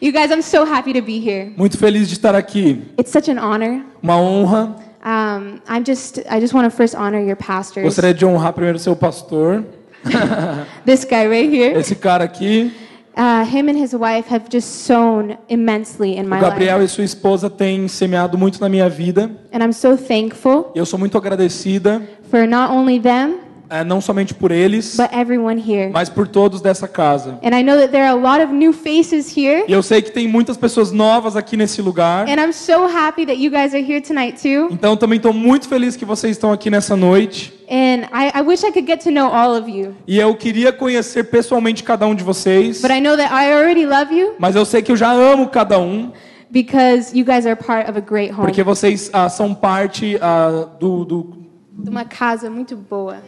[0.00, 1.52] You guys, I'm so happy to be here.
[1.56, 2.82] Muito feliz de estar aqui.
[2.96, 3.82] It's such an honor.
[4.02, 4.76] Uma honra.
[5.04, 7.84] Um, I'm just, I just want to first honor your pastors.
[7.84, 9.64] Gostaria de honrar primeiro seu pastor,
[10.84, 11.76] This guy right here.
[11.76, 12.72] esse cara aqui.
[13.16, 16.84] Uh, him and his wife have just sown immensely in O Gabriel life.
[16.84, 19.28] e sua esposa têm semeado muito na minha vida.
[19.52, 23.38] And I'm so thankful E eu sou muito agradecida, for not only them,
[23.70, 25.90] eh, não somente por eles, but everyone here.
[25.92, 27.38] mas por todos dessa casa.
[27.42, 29.64] And I know that there are a lot of new faces here.
[29.68, 32.28] E eu sei que tem muitas pessoas novas aqui nesse lugar.
[32.28, 34.68] And I'm so happy that you guys are here tonight too.
[34.72, 37.52] Então também estou muito feliz que vocês estão aqui nessa noite.
[37.70, 39.94] And I, I wish I could get to know all of you.
[40.06, 42.80] E eu queria conhecer pessoalmente cada um de vocês.
[42.80, 45.48] But I know that I already love you Mas eu sei que eu já amo
[45.48, 46.10] cada um,
[46.50, 48.46] because you guys are part of a great home.
[48.46, 51.38] porque vocês ah, são parte ah, do, do.
[51.78, 53.18] De uma casa muito boa.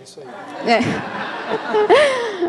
[0.66, 0.80] É.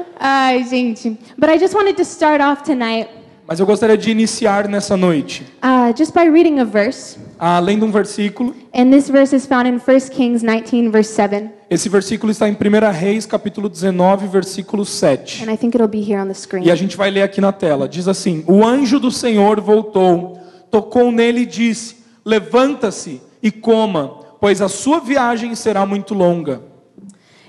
[0.19, 1.17] Ai, gente.
[1.37, 3.07] But I just wanted to start off tonight
[3.47, 7.19] Mas eu gostaria de iniciar nessa noite, uh, just by reading a verse.
[7.37, 8.55] ah, lendo um versículo.
[8.73, 11.49] And this verse is found in 1 Kings 19, verse 7.
[11.69, 15.43] Esse versículo está em 1 Reis, capítulo 19, versículo 7.
[15.43, 16.65] And I think it'll be here on the screen.
[16.65, 17.89] E a gente vai ler aqui na tela.
[17.89, 24.59] Diz assim: O anjo do Senhor voltou, tocou nele e disse: Levanta-se e coma, pois
[24.61, 26.61] a sua viagem será muito longa.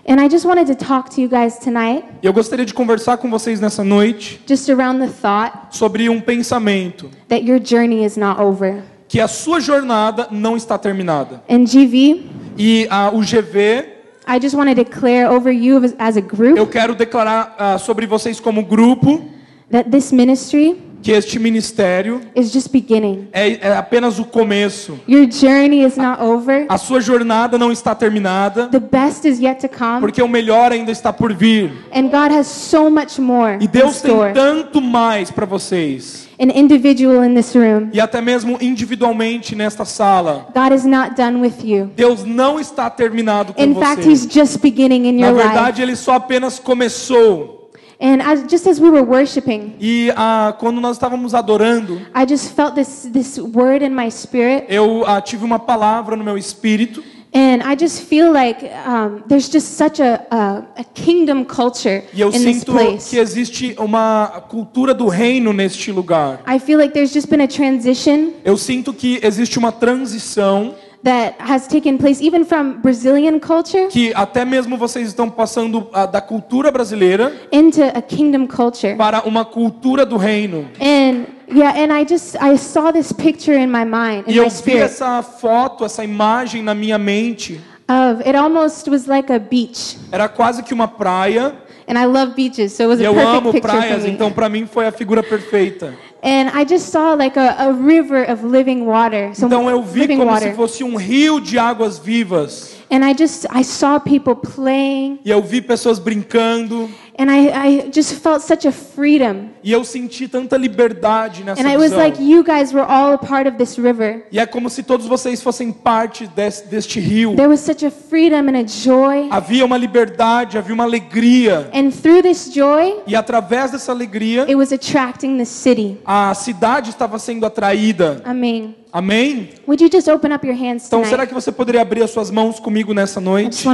[0.06, 3.30] And I just wanted to talk to you guys tonight eu gostaria de conversar com
[3.30, 8.40] vocês nessa noite just around the thought sobre um pensamento that your journey is not
[8.40, 8.82] over.
[9.08, 11.42] que a sua jornada não está terminada.
[11.48, 12.26] And GV,
[12.58, 13.86] E ah, o GV,
[14.26, 17.78] I just want to declare over you as, as a group eu quero declarar ah,
[17.78, 19.24] sobre vocês como grupo
[19.70, 23.28] that this ministry que este ministério is just beginning.
[23.32, 24.98] é, é apenas o começo.
[25.08, 26.66] Your journey is not over.
[26.68, 30.00] A sua jornada não está terminada, The best is yet to come.
[30.00, 31.72] porque o melhor ainda está por vir.
[31.94, 34.32] And God has so much more E Deus tem store.
[34.32, 36.28] tanto mais para vocês.
[36.40, 37.88] An individual in this room.
[37.92, 40.48] E até mesmo individualmente nesta sala.
[40.54, 41.90] God is not done with you.
[41.96, 44.40] Deus não está terminado com In fact, He's você.
[44.40, 45.48] just beginning in Na your life.
[45.48, 47.61] verdade, Ele só apenas começou.
[48.02, 52.52] And as, just as we were worshiping, E ah, quando nós estávamos adorando, I just
[52.52, 57.00] felt this this word in my spirit, eu ah, tive uma palavra no meu espírito.
[57.34, 62.20] and I just feel like um, there's just such a, a, a kingdom culture E
[62.20, 63.08] eu in this sinto place.
[63.08, 66.40] que existe uma cultura do reino neste lugar.
[66.46, 70.74] I feel like there's just been a transition Eu sinto que existe uma transição
[71.04, 76.06] that has taken place even from Brazilian culture que até mesmo vocês estão passando ah,
[76.06, 78.94] da cultura brasileira into a kingdom culture.
[78.96, 80.68] para uma cultura do reino.
[80.80, 84.44] And yeah, and I just I saw this picture in my mind, in E eu
[84.44, 87.60] my vi spirit, essa foto, essa imagem na minha mente.
[87.88, 89.96] of it almost was like a beach.
[90.12, 91.52] Era quase que uma praia.
[91.88, 94.08] And I love beaches, so it was E a eu perfect amo picture praias, for
[94.08, 94.14] me.
[94.14, 95.92] então para mim foi a figura perfeita.
[96.22, 100.06] And I just saw like a, a river of living water, some Então eu vi
[100.06, 100.50] como water.
[100.50, 102.76] se fosse um rio de águas vivas.
[102.92, 106.90] And I just I saw people playing, E eu vi pessoas brincando.
[107.18, 109.48] and I, I just felt such a freedom.
[109.64, 111.98] E eu senti tanta liberdade nessa And it was visão.
[112.04, 114.24] like you guys were all a part of this river.
[114.30, 117.34] E é como se todos vocês fossem parte des- deste rio.
[117.34, 119.28] There was such a freedom and a joy.
[119.30, 121.70] Havia uma liberdade, havia uma alegria.
[121.72, 125.96] And through this joy, E através dessa alegria, it was attracting the city.
[126.04, 128.20] a cidade estava sendo atraída.
[128.24, 128.74] Amém.
[128.92, 129.48] Amém?
[129.66, 132.30] Would you just open up your hands Então, será que você poderia abrir as suas
[132.30, 133.64] mãos comigo nessa I noite?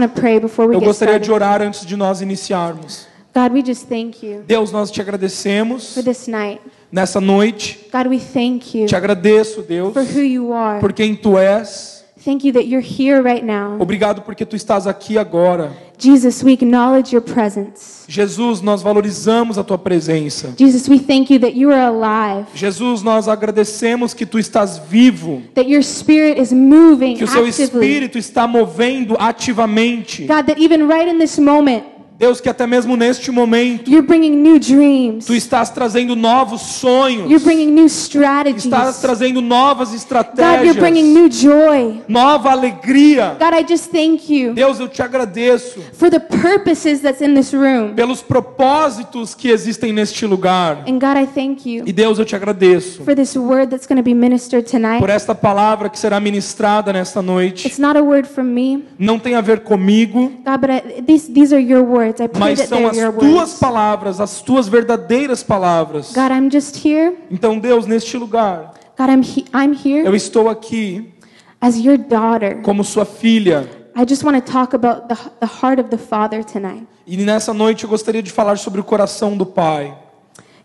[0.73, 3.09] Eu gostaria de orar antes de nós iniciarmos.
[3.34, 6.61] God, we just thank you Deus, nós te agradecemos for this night.
[6.91, 7.89] nessa noite.
[7.93, 10.81] God, we thank you Te agradeço, Deus, for who you are.
[10.81, 12.05] por quem tu és.
[12.25, 13.81] Thank you that you're here right now.
[13.81, 15.73] Obrigado porque tu estás aqui agora.
[15.98, 18.04] Jesus, we acknowledge your presence.
[18.09, 20.54] Jesus, nós valorizamos a tua presença.
[20.56, 25.42] Jesus, we thank you that you are alive, Jesus, nós agradecemos que tu estás vivo,
[25.54, 27.64] that your spirit is moving que o seu actively.
[27.84, 30.22] espírito está movendo ativamente.
[30.26, 31.84] God, that even right in this moment,
[32.19, 35.25] Deus, que até mesmo neste momento you're bringing new dreams.
[35.25, 37.31] tu estás trazendo novos sonhos.
[37.31, 38.65] You're bringing new strategies.
[38.65, 40.65] Estás trazendo novas God, estratégias.
[40.65, 42.03] you're bringing new joy.
[42.09, 43.37] nova alegria.
[43.39, 47.53] God, I just thank you Deus, eu te agradeço for the purposes that's in this
[47.54, 47.95] room.
[47.95, 50.83] pelos propósitos que existem neste lugar.
[50.89, 53.97] And God, I thank you E Deus, eu te agradeço for this word that's going
[53.98, 54.98] to be ministered tonight.
[54.98, 57.65] por esta palavra que será ministrada nesta noite.
[57.69, 61.63] It's not a word from me, Não tem a ver comigo, God, these, these are
[61.63, 62.08] your words.
[62.22, 63.55] I pray mas that são as your tuas words.
[63.59, 66.13] palavras, as tuas verdadeiras palavras.
[66.13, 67.16] God, I'm just here.
[67.31, 71.13] Então, Deus, neste lugar, God, I'm, he- I'm here eu estou aqui
[71.60, 72.60] as your daughter.
[72.63, 73.69] como sua filha.
[73.97, 76.87] I just want to talk about the, the heart of the Father tonight.
[77.07, 79.97] E nessa noite eu gostaria de falar sobre o coração do Pai.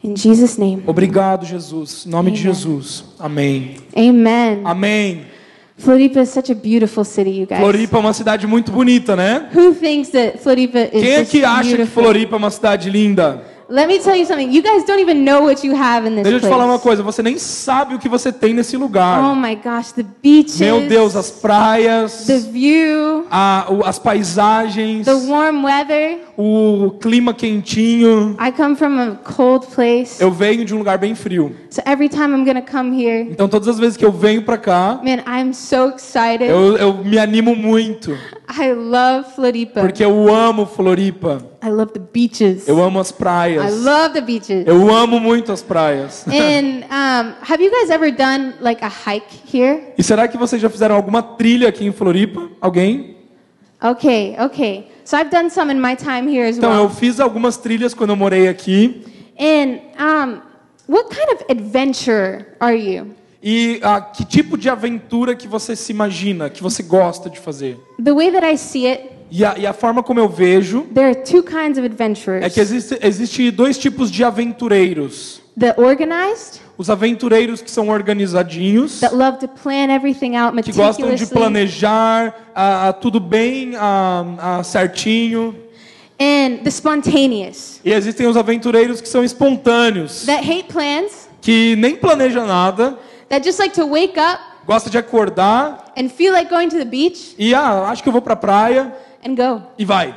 [0.04, 0.84] In Jesus' name.
[0.86, 2.06] Obrigado, Jesus.
[2.06, 3.06] Em nome de Jesus.
[3.18, 3.78] Amém.
[3.96, 4.62] Amen.
[4.66, 5.26] Amém.
[5.78, 7.60] Floripa is such a beautiful city, you guys.
[7.60, 9.50] Floripa é uma cidade muito bonita, né?
[9.54, 12.04] Who thinks that Floripa is Quem é que acha que beautiful?
[12.04, 13.44] Floripa é uma cidade linda?
[13.70, 14.52] Let me tell you something.
[14.52, 16.80] You guys don't even know what you have in this Deixa eu te falar uma
[16.80, 19.36] coisa, você nem sabe o que você tem nesse Oh lugar.
[19.36, 20.60] my gosh, the beaches.
[20.60, 26.20] Meu Deus, as praias, the view, a- o- as paisagens, the warm weather.
[26.38, 28.36] o clima quentinho.
[28.40, 31.56] I come from a cold place, Eu venho de um lugar bem frio.
[31.70, 34.58] so every time I'm gonna come here, Então todas as vezes que eu venho pra
[34.58, 36.50] cá, man, I'm so excited.
[36.50, 38.12] eu, eu me animo muito,
[38.50, 39.82] I love Floripa.
[39.82, 41.53] porque eu amo Floripa.
[41.64, 42.68] I love the beaches.
[42.68, 43.84] Eu amo as I praias.
[43.84, 44.68] love the beaches.
[44.68, 46.26] Eu amo muito as praias.
[46.28, 49.82] And um, have you guys ever done like a hike here?
[49.98, 52.50] E será que vocês já fizeram alguma trilha aqui em Floripa?
[52.60, 53.16] Alguém?
[53.82, 54.88] Okay, okay.
[55.06, 56.90] So I've done some in my time here as Então, eu well.
[56.90, 59.06] fiz algumas trilhas quando eu morei aqui.
[59.40, 60.42] And um,
[60.88, 63.16] what kind of adventurer are you?
[63.42, 67.78] E ah, que tipo de aventura que você se imagina, que você gosta de fazer?
[68.02, 71.08] The way that I see it, E a, e a forma como eu vejo there
[71.08, 71.88] are two kinds of
[72.42, 75.42] é que existe, existe dois tipos de aventureiros.
[76.76, 79.00] Os aventureiros que são organizadinhos,
[80.64, 85.56] que gostam de planejar ah, ah, tudo bem ah, certinho.
[86.20, 90.26] And the spontaneous, E existem os aventureiros que são espontâneos,
[90.72, 92.98] plans, que nem planeja nada,
[93.30, 96.86] that just like to wake up gosta de acordar and feel like going to the
[96.86, 97.36] beach.
[97.38, 98.94] e ah, acho que eu vou pra praia
[99.26, 99.62] and go.
[99.78, 100.14] e vai.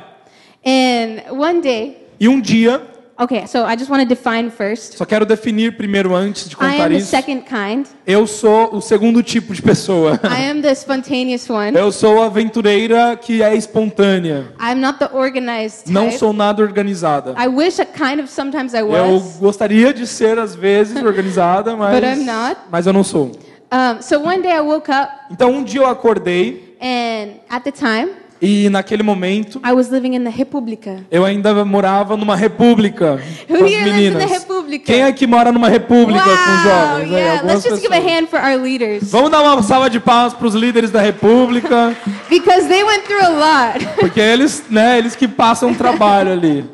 [0.65, 2.81] And one day, E um dia,
[3.19, 4.97] okay, so I just want to define first.
[4.97, 7.07] só quero definir primeiro antes de I contar am the isso.
[7.11, 7.85] second kind.
[8.05, 10.19] Eu sou o segundo tipo de pessoa.
[10.25, 11.77] I am the spontaneous one.
[11.77, 14.51] Eu sou a aventureira que é espontânea.
[14.59, 16.17] I'm not the organized Não type.
[16.17, 17.33] sou nada organizada.
[17.37, 19.37] I wish I kind of sometimes I Eu was.
[19.39, 22.57] gostaria de ser às vezes organizada, mas But I'm not.
[22.71, 23.31] mas eu não sou.
[23.71, 27.71] Um, so one day I woke up Então um dia eu acordei and at the
[27.71, 28.09] time
[28.41, 31.03] e naquele momento I was living in the República.
[31.09, 33.19] eu ainda morava numa república
[33.49, 34.29] Who com as here lives in meninas.
[34.29, 34.85] the República?
[34.85, 37.03] Quem aqui mora numa república com wow, jovens?
[37.03, 37.41] Aí, yeah.
[37.43, 40.47] Let's just give a hand for our leaders Vamos dar uma salva de palmas para
[40.47, 41.95] os líderes da república,
[42.29, 43.85] because they went through a lot.
[43.99, 46.65] porque eles, né, eles que passam trabalho ali.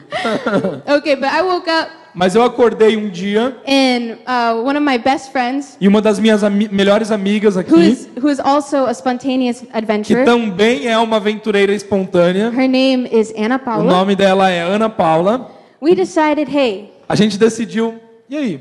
[0.97, 4.97] okay, but I woke up Mas eu acordei um dia and uh, one of my
[4.99, 8.85] best friends, e uma das minhas ami- melhores amigas who aqui, is who is also
[8.85, 13.83] a spontaneous que adventurer, também é uma aventureira espontânea, her name is Ana o Paula.
[13.91, 15.49] nome dela é Ana Paula.
[15.81, 17.95] We decided, hey, A gente decidiu,
[18.29, 18.59] e aí?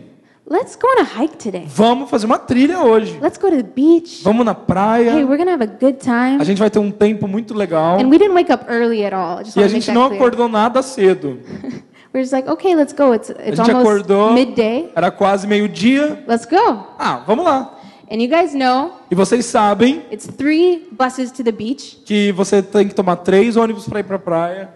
[0.50, 1.64] let's go on a hike today.
[1.69, 3.19] Vamos fazer uma trilha hoje.
[3.20, 4.22] Let's go to the beach.
[4.25, 5.12] Vamos na Hey, praia.
[5.26, 6.38] we're gonna have a good time.
[6.40, 7.99] A gente vai ter um tempo muito legal.
[8.00, 9.40] And we didn't wake up early at all.
[9.40, 10.20] I just E a gente não clear.
[10.22, 11.38] acordou nada cedo.
[12.12, 13.12] We're just like, okay, let's go.
[13.14, 14.91] It's A it's gente almost acordou, midday.
[14.94, 16.23] era quase meio-dia.
[16.26, 16.87] Let's go.
[16.99, 17.79] Ah, vamos lá.
[18.11, 22.62] And you guys know E vocês sabem it's three buses to the beach, que você
[22.62, 24.69] tem que tomar três ônibus para ir para a praia.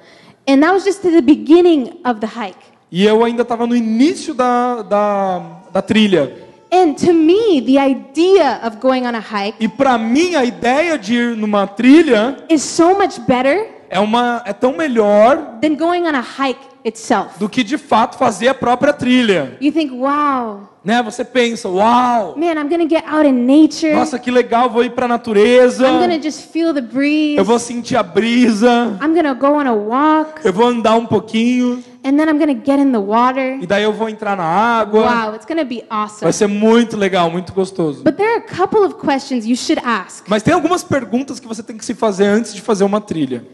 [0.48, 2.56] and that was just to the beginning of the hike.
[2.90, 5.42] E eu ainda estava no início da, da,
[5.72, 6.32] da trilha.
[6.72, 10.96] And to me, the idea of going on a hike E para mim, a ideia
[10.98, 16.02] de ir numa trilha is so much better é, uma, é tão melhor than going
[16.06, 17.38] on a hike itself.
[17.38, 19.56] do que de fato fazer a própria trilha.
[19.60, 21.02] You think, wow, Né?
[21.02, 23.92] Você pensa, uau, man, I'm gonna get out in nature.
[23.92, 25.84] nossa, que legal, vou ir para a natureza.
[25.84, 27.36] I'm gonna just feel the breeze.
[27.36, 28.96] Eu vou sentir a brisa.
[29.02, 31.82] I'm gonna go on a walk, Eu vou andar um pouquinho.
[32.04, 33.58] and then I'm gonna get in the water.
[33.60, 35.00] E daí eu vou entrar na água.
[35.26, 36.22] Wow, it's gonna be awesome.
[36.22, 38.04] Vai ser muito legal, muito gostoso.
[38.04, 40.24] But there are a couple of questions you should ask.
[40.28, 43.44] Mas tem algumas perguntas que você tem que se fazer antes de fazer uma trilha.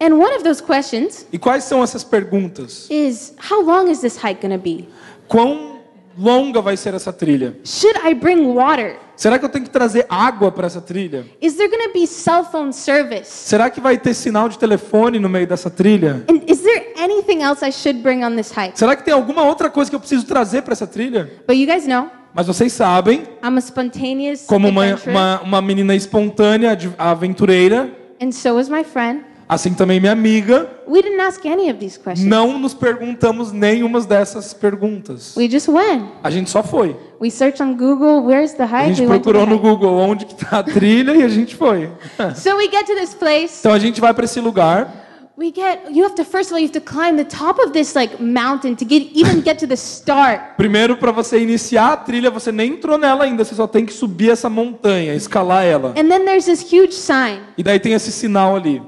[0.00, 2.86] And one of those questions E quais são essas perguntas?
[2.90, 4.88] is how long is this hike going to be?
[5.26, 5.80] Quão
[6.16, 7.56] longa vai ser essa trilha?
[7.64, 8.96] Should I bring water?
[9.16, 11.26] Será que eu tenho que trazer água para essa trilha?
[11.40, 13.28] Is there going to be cell phone service?
[13.28, 16.24] Será que vai ter sinal de telefone no meio dessa trilha?
[16.30, 18.78] And is there anything else I should bring on this hike?
[18.78, 21.28] Será que tem alguma outra coisa que eu preciso trazer para essa trilha?
[21.48, 25.60] But you guys know, Mas vocês sabem, I'm a spontaneous como uma, adventurer, uma, uma
[25.62, 27.90] menina espontânea, de- aventureira,
[28.22, 29.24] and so is my friend.
[29.48, 32.28] Assim também minha amiga, We didn't ask any of these questions.
[32.28, 35.36] não nos perguntamos nenhuma dessas perguntas.
[35.36, 36.04] We just went.
[36.22, 36.96] A gente só foi.
[37.20, 39.58] We searched on Google, where's the A gente procurou no.
[39.58, 41.90] Google onde que tá a trilha e a gente foi.
[42.36, 43.58] So we get to this place.
[43.60, 45.06] Então a gente vai para esse lugar.
[45.36, 47.72] We get you have to first of all you have to climb the top of
[47.72, 50.40] this like mountain to get even get to the start.
[50.58, 53.92] Primeiro, para você iniciar a trilha, você nem entrou nela ainda, você só tem que
[53.92, 55.90] subir essa montanha, escalar ela.
[55.90, 57.38] And then there's this huge sign.
[57.56, 58.82] E daí tem esse sinal ali,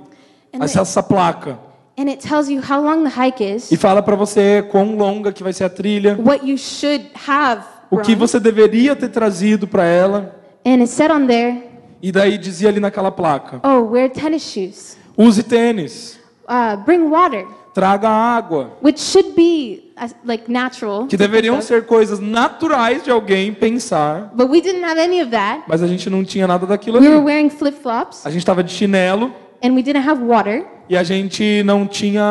[0.53, 1.59] And essa, placa.
[1.97, 5.33] and it tells you how long the hike is, e fala para você quão longa
[5.33, 8.17] que vai ser a trilha, what you should have o que brought.
[8.17, 10.35] você deveria ter trazido para ela.
[10.67, 11.69] And it said on there,
[12.03, 17.47] E daí dizia ali naquela placa: oh, wear tennis shoes, use tênis, uh, bring water,
[17.75, 21.07] traga água, which should be uh, like natural.
[21.07, 25.63] que deveriam ser coisas naturais de alguém pensar, But we didn't have any of that.
[25.69, 27.25] mas a gente não tinha nada daquilo We were ali.
[27.25, 29.31] wearing flip flops, A gente estava de chinelo
[29.63, 30.65] and we didn't have water.
[30.89, 32.23] e a gente não tinha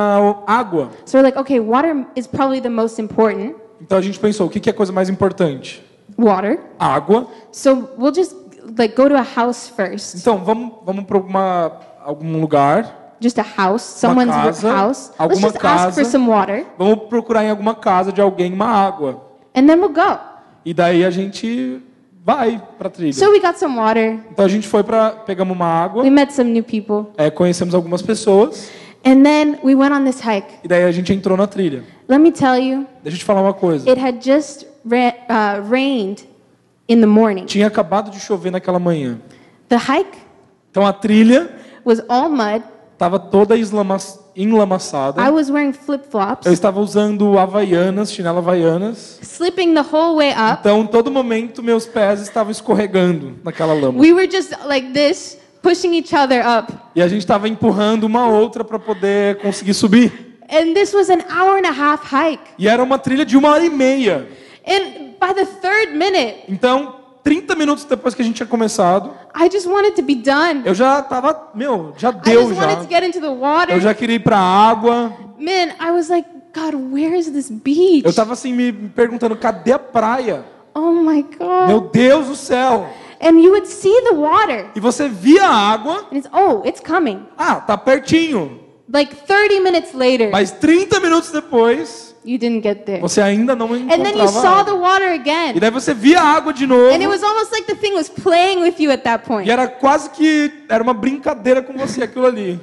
[0.45, 0.89] água.
[1.05, 3.55] So we're like, okay, water is probably the most important.
[3.81, 5.83] Então a gente pensou: o que é a coisa mais importante?
[6.17, 6.59] Water.
[6.77, 7.27] Água.
[7.51, 8.35] So we'll just
[8.77, 11.71] like go to a house first, Então vamos, vamos para alguma,
[12.03, 13.15] algum lugar.
[13.21, 15.09] just a house, someone's casa, house.
[15.09, 16.05] Let's alguma just ask for casa.
[16.05, 19.21] some water, Vamos procurar em alguma casa de alguém uma água.
[19.55, 20.19] and then we'll go.
[20.65, 21.81] E daí a gente
[22.25, 23.13] vai para trilha.
[23.13, 24.19] So we got some water.
[24.31, 27.73] Então a gente foi para pegamos uma água, We met some new people, é, conhecemos
[27.73, 28.69] algumas pessoas
[29.05, 30.47] and then we went on this hike.
[30.63, 31.83] e daí a gente entrou na trilha.
[32.07, 33.89] Let me tell you, Deixa eu te falar uma coisa.
[33.89, 36.23] it had just ra- uh, rained
[36.87, 37.45] in the morning.
[37.45, 39.19] Tinha acabado de chover naquela manhã.
[39.69, 40.17] The hike
[40.71, 41.49] Então a trilha
[41.85, 42.63] was all mud.
[42.93, 43.97] estava toda eslama-
[44.43, 45.21] enlamaçada.
[45.21, 49.19] I was wearing flip flops, Eu estava usando havaianas, chinelo havaianas.
[49.21, 50.59] slipping the whole way up.
[50.61, 53.99] Então, todo momento, meus pés estavam escorregando naquela lama.
[53.99, 56.71] We were just like this, pushing each other up.
[56.95, 60.37] E a gente estava empurrando uma outra para poder conseguir subir.
[60.51, 62.41] And this was an hour and a half hike.
[62.57, 64.27] E era uma trilha de uma hora e meia.
[64.67, 69.49] And by the third minute, Então, 30 minutos depois que a gente tinha começado, I
[69.51, 70.61] just wanted to be done.
[70.65, 72.89] eu já tava, meu, já I deu just wanted to já.
[72.99, 73.75] get into the water.
[73.75, 75.13] Eu já queria ir pra água.
[75.37, 78.03] Man, I was like, God, where is this beach?
[78.05, 80.45] Eu tava assim me perguntando, cadê a praia?
[80.73, 81.67] Oh my God.
[81.67, 82.87] Meu Deus do céu.
[83.21, 84.67] And you would see the water.
[84.75, 87.25] E você via a água, And it's, oh, it's coming.
[87.37, 88.59] ah, tá pertinho.
[88.91, 92.99] Like 30 minutes later, Mas 30 minutos depois, you didn't get there.
[93.01, 95.59] você ainda não And then you encontrava saw the water E again.
[95.59, 96.89] daí você via a água de novo.
[96.93, 99.47] And it was almost like the thing was playing with you at that point.
[99.47, 102.59] E era quase que era uma brincadeira com você aquilo ali.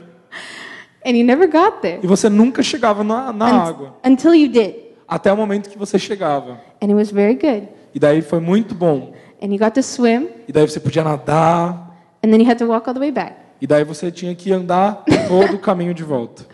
[1.04, 3.96] And you never got there E você nunca chegava na, na água.
[4.04, 4.74] until you did.
[5.08, 6.60] Até o momento que você chegava.
[6.82, 7.68] And it was very good.
[7.94, 9.12] E daí foi muito bom.
[9.40, 11.94] And you got to swim, E daí você podia nadar.
[12.24, 13.34] and then you had to walk all the way back.
[13.60, 16.44] E daí você tinha que andar todo o caminho de volta.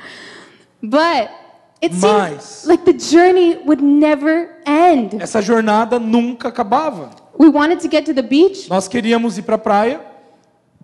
[0.83, 1.31] But
[1.83, 5.21] it Mas- like the journey would never end.
[5.21, 7.11] Essa jornada nunca acabava.
[7.39, 10.01] We wanted to get to the beach, Nós queríamos ir para a praia,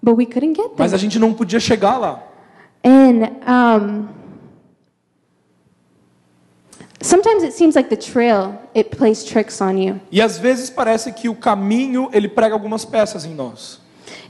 [0.02, 0.98] but we couldn't get mas a there.
[1.02, 2.22] gente não podia chegar lá.
[2.84, 4.08] And um,
[7.00, 10.00] sometimes it seems like the trail it plays tricks on you.
[10.10, 13.80] E às vezes parece que o caminho ele prega algumas peças em nós.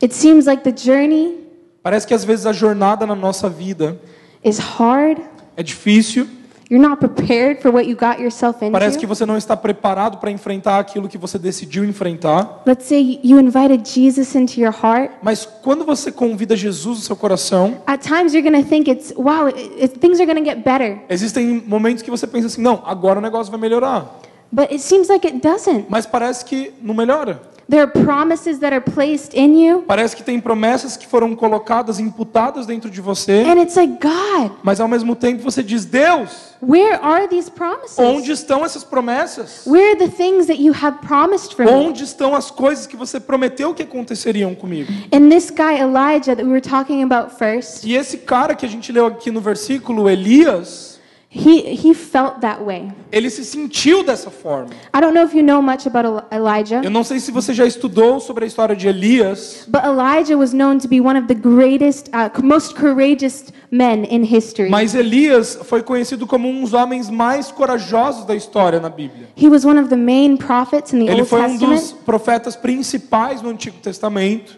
[0.03, 1.47] It seems like the journey
[1.83, 3.99] Parece que às vezes a jornada na nossa vida
[4.45, 5.19] is hard.
[5.57, 6.29] é difícil.
[6.71, 9.15] You're not prepared for what you got yourself Parece que into.
[9.15, 12.63] você não está preparado para enfrentar aquilo que você decidiu enfrentar.
[12.67, 15.13] Let's say you invited Jesus into your heart.
[15.23, 19.15] Mas quando você convida Jesus no seu coração, At times you're going to think it's,
[19.17, 20.99] wow, it, it, things are going to get better.
[21.09, 24.21] existem momentos que você pensa assim: não, agora o negócio vai melhorar.
[24.53, 25.87] But it seems like it doesn't.
[25.89, 27.41] Mas parece que não melhora.
[27.69, 29.83] There are promises that are placed in you.
[29.83, 33.45] Parece que tem promessas que foram colocadas, imputadas dentro de você.
[33.47, 37.99] And it's like, God, Mas ao mesmo tempo você diz: Deus, where are these promises?
[37.99, 39.67] onde estão essas promessas?
[39.67, 41.71] Where are the things that you have promised for me?
[41.71, 44.91] Onde estão as coisas que você prometeu que aconteceriam comigo?
[45.13, 48.69] And this guy, Elijah, that we were talking about first, E esse cara que a
[48.69, 50.98] gente leu aqui no versículo, Elias,
[51.31, 52.91] he, he felt that way.
[53.13, 54.71] ele se sentiu dessa forma.
[54.95, 57.53] I don't know if you know much about Eli- Elijah, Eu não sei se você
[57.53, 61.27] já estudou sobre a história de Elias, but Elijah was known to be one of
[61.29, 64.71] the greatest, uh, most courageous men in history.
[64.71, 69.29] mas Elias foi conhecido como um dos homens mais corajosos da história na Bíblia.
[69.37, 72.05] He was one of the main prophets in the Ele Old foi um dos Testament,
[72.07, 74.57] profetas principais no Antigo Testamento.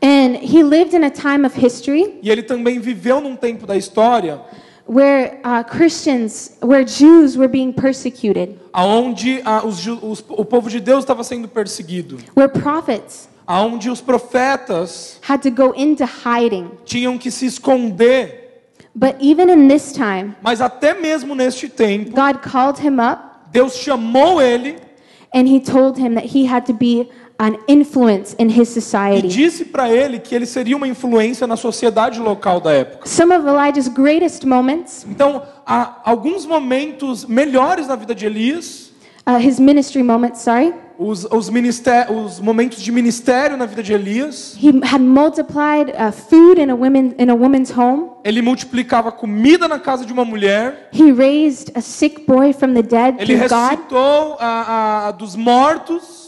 [0.00, 3.76] and he lived in a time of history E ele também viveu num tempo da
[3.76, 4.40] história
[4.88, 10.80] where uh, Christians, where Jews were being persecuted, aonde ah, os os- o povo de
[10.80, 16.70] Deus estava sendo perseguido, where prophets aonde os profetas had to go into hiding.
[16.84, 18.46] tinham que se esconder.
[18.94, 23.76] But even in this time, Mas até mesmo neste tempo, God called him up Deus
[23.76, 24.76] chamou ele
[25.32, 29.28] and he told him that he had to be an influence in his e society.
[29.28, 33.08] disse para ele que ele seria uma influência na sociedade local da época.
[33.08, 38.90] Some of Elijah's greatest moments, Então, há alguns momentos melhores na vida de Elias,
[39.26, 41.48] uh, his ministry moments, sorry, os, os,
[42.10, 44.56] os momentos de ministério na vida de Elias.
[44.60, 45.92] He had multiplied
[46.28, 48.10] food in a woman in a woman's home.
[48.24, 50.88] Ele multiplicava comida na casa de uma mulher.
[50.92, 56.27] He raised a sick boy from the dead Ele ressuscitou a, a- dos mortos.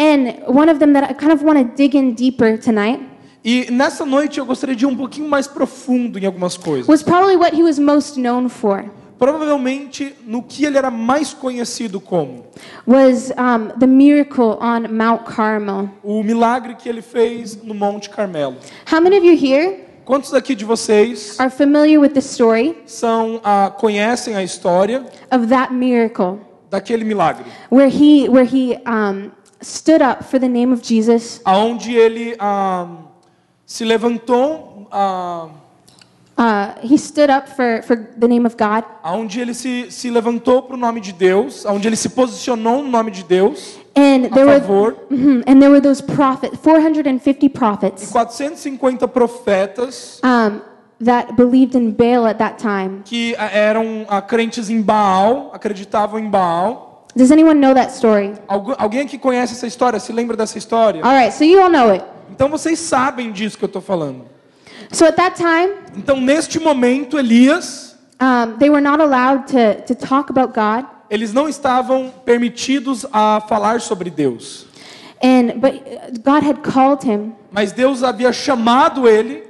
[0.00, 3.02] And one of them that I kind of want to dig in deeper tonight
[3.44, 6.88] E nessa noite eu gostaria de ir um pouquinho mais profundo em algumas coisas.
[6.88, 8.84] was probably what he was most known for.
[9.18, 12.46] Provavelmente no que ele era mais conhecido como.
[12.86, 15.90] Was um, the miracle on Mount Carmel.
[16.02, 18.56] O milagre que ele fez no Monte Carmelo.
[18.90, 23.38] How many of you here Quantos aqui de vocês are familiar with the story são
[23.44, 26.40] ah, conhecem a história of that miracle
[26.70, 29.30] daquele milagre, where he where he um,
[29.60, 31.40] stood up for the name of Jesus?
[31.44, 32.86] aonde ele ah,
[33.66, 35.48] se levantou, ah,
[36.38, 40.62] Uh, he stood up for, for the name of God, aonde ele se, se levantou
[40.62, 44.30] para o nome de Deus, aonde ele se posicionou no nome de Deus and a
[44.30, 44.96] there were favor.
[45.10, 50.62] Mhm, and there were those prophets, 450 E prophets 450 profetas um,
[50.98, 53.02] that believed in Baal at that time.
[53.04, 56.89] que ah, eram ah, crentes em Baal, acreditavam em Baal.
[57.14, 58.32] Does anyone know that story?
[58.48, 59.98] Algu- Alguém aqui conhece essa história?
[59.98, 61.04] Se lembra dessa história?
[61.04, 62.04] All right, so you all know it.
[62.30, 64.24] Então vocês sabem disso que eu estou falando.
[64.92, 69.94] So at that time, Então neste momento Elias, um, they were not allowed to, to
[69.94, 74.66] talk about God, eles não estavam permitidos a falar sobre Deus,
[75.22, 79.42] and but uh, God had called him mas Deus havia chamado ele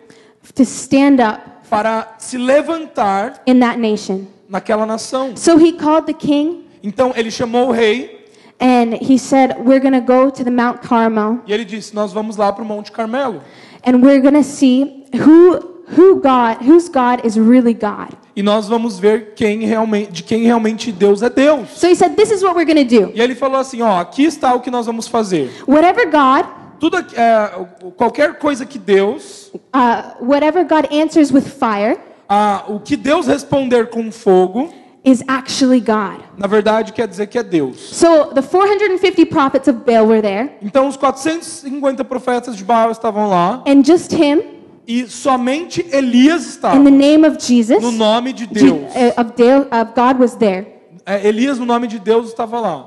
[0.55, 4.27] to stand up para se levantar in that nation.
[4.49, 5.37] naquela nação.
[5.37, 8.27] So he called the king Então ele chamou o rei
[8.61, 12.13] and he said, "We're going to go to the Mount Carmel e ele disse: "Nós
[12.13, 13.41] vamos lá para o Monte Carmelo
[13.87, 18.69] and we're going to see who who God, whose God is really God." e nós
[18.69, 22.43] vamos ver quem realmente de quem realmente Deus é Deus." So he said, "This is
[22.43, 23.13] what we're going to do.
[23.15, 25.51] E ele falou assim: "Ó, aqui está o que nós vamos fazer.
[25.67, 26.47] Whatever God,
[26.79, 27.51] Tudo é,
[27.97, 31.99] qualquer coisa que Deus, uh, whatever God answers with fire
[32.33, 34.73] ah, o que Deus responder com fogo,
[35.05, 39.81] is actually God." na verdade quer dizer que é Deus." So the 450 prophets of
[39.87, 44.43] Baal were there, Então os 450 profetas de Baal estavam lá and just him
[44.87, 48.81] e somente Elias in estava the name of Jesus, no nome de Deus.
[48.95, 50.67] uh, of, Dale, of God was there.
[51.07, 52.87] É, Elias no nome de Deus estava lá.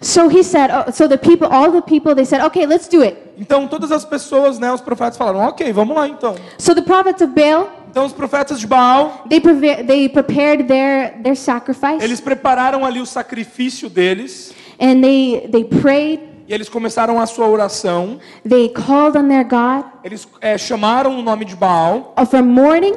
[0.00, 3.02] So he said, oh, so the people, all the people, they said, okay, let's do
[3.02, 3.16] it.
[3.38, 6.34] Então todas as pessoas, né, os profetas falaram: "OK, vamos lá então".
[6.58, 11.12] So the prophets of Baal, Então os profetas de Baal, they, preve- they prepared their,
[11.22, 17.20] their sacrifice, eles prepararam ali o sacrifício deles and they, they prayed, e eles começaram
[17.20, 18.18] a sua oração.
[18.48, 22.94] they called on their God Eles é, chamaram o nome de Baal uh, from morning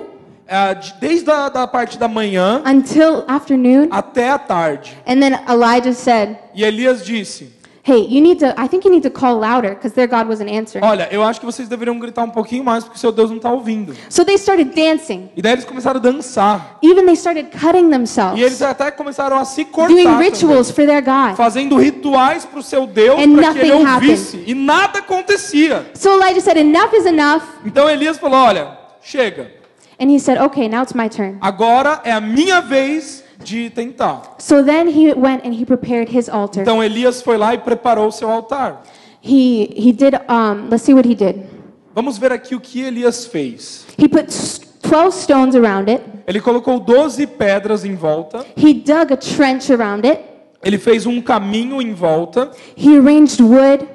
[0.48, 3.90] é, de- desde a da parte da manhã until afternoon.
[3.92, 4.96] até a tarde.
[5.06, 7.52] And then Elijah said, E Elias disse:
[7.88, 10.50] hey, you need to, I think you need to call louder because their God wasn't
[10.50, 10.84] answering.
[10.84, 13.52] Olha, eu acho que vocês deveriam gritar um pouquinho mais porque seu Deus não está
[13.52, 13.96] ouvindo.
[14.10, 15.30] So they started dancing.
[15.36, 16.80] E daí eles começaram a dançar.
[16.82, 20.86] Even they started cutting E themselves, eles até começaram a se cortar, doing rituals for
[20.86, 21.36] their God.
[21.36, 24.44] fazendo rituais para o seu Deus para que ele ouvisse.
[24.48, 25.86] E nada acontecia.
[25.94, 27.44] So Elijah said, enough is enough.
[27.64, 29.52] Então Elias falou: Olha, chega.
[30.00, 31.38] And he said, okay, now it's my turn.
[31.40, 34.36] Agora é a minha vez de tentar.
[34.40, 36.62] So then he went and he prepared his altar.
[36.62, 38.84] Então Elias foi lá e preparou o seu altar.
[39.24, 41.44] He, he did, um, let's see what he did.
[41.94, 43.86] Vamos ver aqui o que Elias fez.
[43.98, 46.04] He put s- 12 stones around it.
[46.28, 48.46] Ele colocou 12 pedras em volta.
[48.56, 50.22] He dug a trench around it.
[50.64, 52.52] Ele fez um caminho em volta.
[52.78, 53.88] He arranged wood.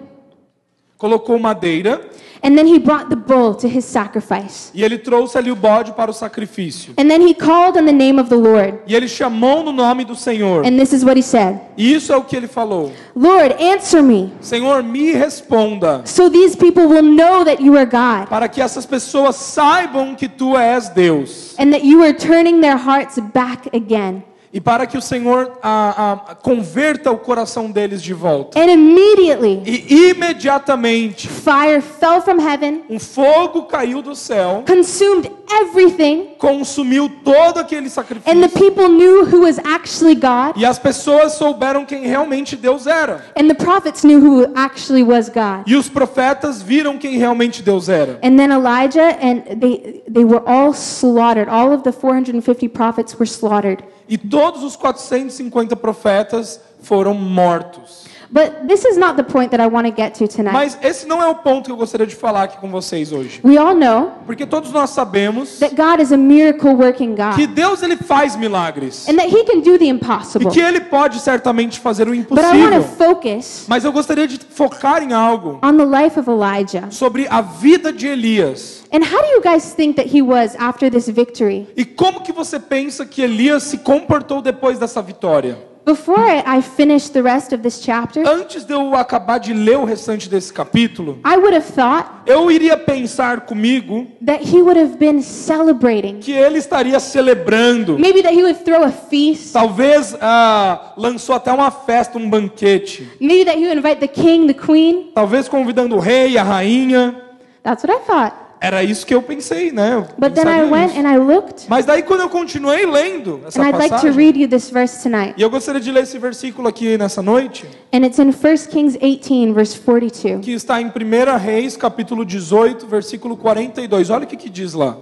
[0.98, 2.00] Colocou madeira.
[2.42, 4.70] And then he brought the bull to his sacrifice.
[4.74, 6.94] E ele trouxe ali o bode para o sacrifício.
[6.98, 8.78] And then he called on the name of the Lord.
[8.86, 10.64] E ele chamou no nome do Senhor.
[10.64, 12.92] And this is what he said E isso é o que ele falou.
[13.14, 14.32] Lord, answer me.
[14.40, 16.02] Senhor, me responda.
[16.06, 20.28] So these people will know that you are God Para que essas pessoas saibam que
[20.28, 21.54] tu és Deus.
[21.58, 24.22] and that you are turning their hearts back again.
[24.52, 28.58] E para que o Senhor ah, ah, converta o coração deles de volta.
[28.58, 35.30] And immediately, E imediatamente fire fell from heaven, um fogo caiu do céu, consumed
[35.62, 38.48] everything, consumiu todo aquele and the sacrifício.
[38.58, 43.24] people knew who was actually God, E as pessoas souberam quem realmente Deus era.
[43.36, 45.62] and the prophets knew who actually was God.
[45.66, 48.18] E os profetas viram quem realmente Deus era.
[48.22, 51.48] And then Elijah and they they were all slaughtered.
[51.48, 53.84] All of the 450 prophets were slaughtered.
[54.08, 58.06] E todos os 450 profetas foram mortos.
[58.32, 60.52] But this is not the point that I want to get to tonight.
[60.52, 63.40] Mas esse não é o ponto que eu gostaria de falar aqui com vocês hoje.
[63.44, 67.48] We all know Porque todos nós sabemos that God is a miracle working God que
[67.48, 70.48] Deus ele faz milagres and that He can do the e impossible.
[70.52, 72.82] que ele pode certamente fazer o But I want to impossível.
[72.82, 76.88] focus Mas eu gostaria de focar em algo on the life of Elijah.
[76.90, 78.84] sobre a vida de Elias.
[78.92, 81.66] And how do you guys think that he was after this victory?
[81.76, 85.69] E como que você pensa que Elias se comportou depois dessa vitória?
[85.84, 89.84] Before I finish the rest of this chapter, Antes de eu acabar de ler o
[89.84, 94.96] restante desse capítulo, I would have thought eu iria pensar comigo that he would have
[94.98, 96.20] been celebrating.
[96.20, 97.98] que ele estaria celebrando.
[97.98, 99.52] Maybe that he would throw a feast.
[99.52, 103.08] Talvez ah, lançou até uma festa, um banquete.
[103.20, 105.10] Maybe that he would invite the king, the queen.
[105.14, 107.16] Talvez convidando o rei, a rainha.
[107.62, 108.49] That's what I thought.
[108.62, 109.94] Era isso que eu pensei, né?
[109.94, 111.00] Eu But then I pensaria went nisso.
[111.00, 114.46] and I looked, Mas daí quando eu continuei lendo essa and like passagem, read you
[114.48, 115.32] this verse tonight.
[115.36, 118.32] e eu gostaria de ler esse versículo aqui nessa noite, And it's in 1
[118.70, 120.44] Kings 18, verse 42.
[120.44, 124.10] que está em 1 Reis, capítulo 18, versículo 42.
[124.10, 124.96] Olha o que, que diz lá.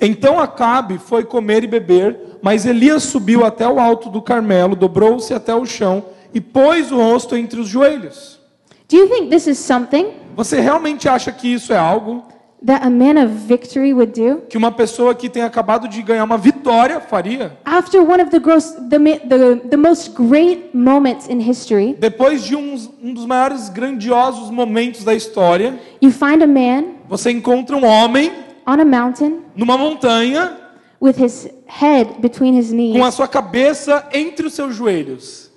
[0.00, 5.32] Então Acabe foi comer e beber, mas Elias subiu até o alto do Carmelo, dobrou-se
[5.32, 6.02] até o chão
[6.34, 8.40] e pôs o rosto entre os joelhos.
[8.88, 12.24] Do you think this is something Você realmente acha que isso é algo
[12.64, 14.42] that a man of victory would do?
[14.48, 17.58] que uma pessoa que tem acabado de ganhar uma vitória faria?
[17.64, 22.54] After one of the, gross, the, the, the most great moments in history, Depois de
[22.56, 27.84] uns- um dos maiores grandiosos momentos da história, you find a man você encontra um
[27.84, 28.30] homem
[28.66, 30.56] on a mountain numa montanha
[31.00, 32.94] with his head between his knees.
[32.96, 35.50] com a sua cabeça entre os seus joelhos.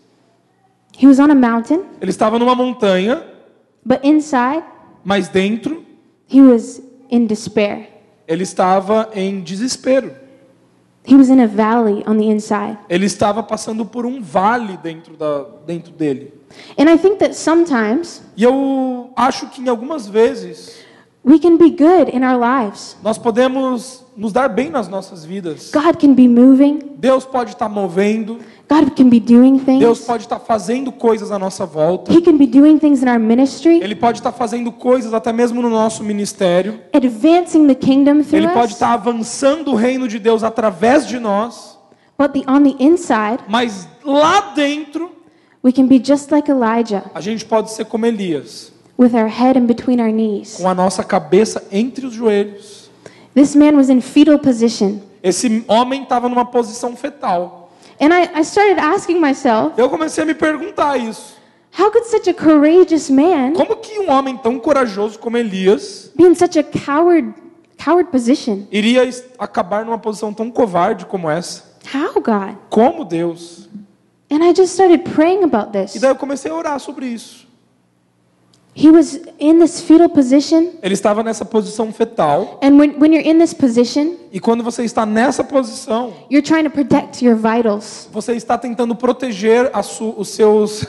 [0.97, 3.23] He was on a mountain, Ele estava numa montanha,
[3.85, 4.63] but inside,
[5.03, 5.83] mas dentro
[6.31, 6.81] he was
[7.13, 7.89] in despair.
[8.27, 10.11] ele estava em desespero.
[11.05, 12.77] He was in a valley on the inside.
[12.89, 16.33] Ele estava passando por um vale dentro, da, dentro dele.
[16.77, 20.82] And I think that sometimes E eu acho que em algumas vezes
[21.23, 22.95] we can be good in our lives.
[23.03, 25.71] nós podemos nos dar bem nas nossas vidas.
[25.71, 30.05] God can be moving, Deus pode estar movendo, God can be doing Deus things.
[30.07, 32.11] pode estar fazendo coisas à nossa volta.
[32.11, 35.61] He can be doing things in our ministry, Ele pode estar fazendo coisas até mesmo
[35.61, 36.79] no nosso ministério.
[36.93, 38.73] advancing the kingdom Ele through pode us.
[38.73, 41.77] estar avançando o reino de Deus através de nós.
[42.17, 45.11] But the, on the inside, Mas lá dentro,
[45.63, 49.57] we can be just like Elijah, a gente pode ser como Elias, with our head
[49.57, 50.57] in between our knees.
[50.57, 52.89] com a nossa cabeça entre os joelhos.
[53.35, 54.99] This man was in fetal position.
[55.23, 57.71] Esse homem estava numa posição fetal.
[57.99, 61.33] And I, I started asking myself, Eu comecei a me perguntar isso.
[61.77, 66.23] how could such a courageous man Como que um homem tão corajoso como Elias be
[66.23, 67.33] in such a coward,
[67.83, 68.67] coward position?
[68.71, 71.63] iria es- acabar numa posição tão covarde como essa?
[71.93, 72.55] How, God?
[72.69, 73.67] Como Deus?
[74.29, 75.99] And I just started praying about E this.
[76.01, 77.47] daí eu comecei a orar sobre isso.
[78.75, 80.69] He was in this fetal position.
[80.81, 82.59] Ele estava nessa posição fetal.
[82.63, 86.63] And when, when you're in this position, E quando você está nessa posição, you're trying
[86.63, 88.09] to protect your vitals.
[88.11, 90.85] você está tentando proteger su- os, seus,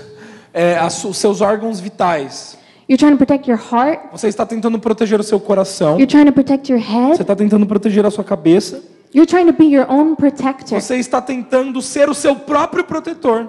[0.54, 2.56] é, su- os seus órgãos vitais.
[2.88, 4.00] You're trying to protect your heart.
[4.12, 5.92] Você está tentando proteger o seu coração.
[5.98, 7.20] You're trying to protect your Você head.
[7.20, 8.82] está tentando proteger a sua cabeça.
[9.14, 10.80] You're trying to be your own protector.
[10.80, 13.46] Você está tentando ser o seu próprio protetor.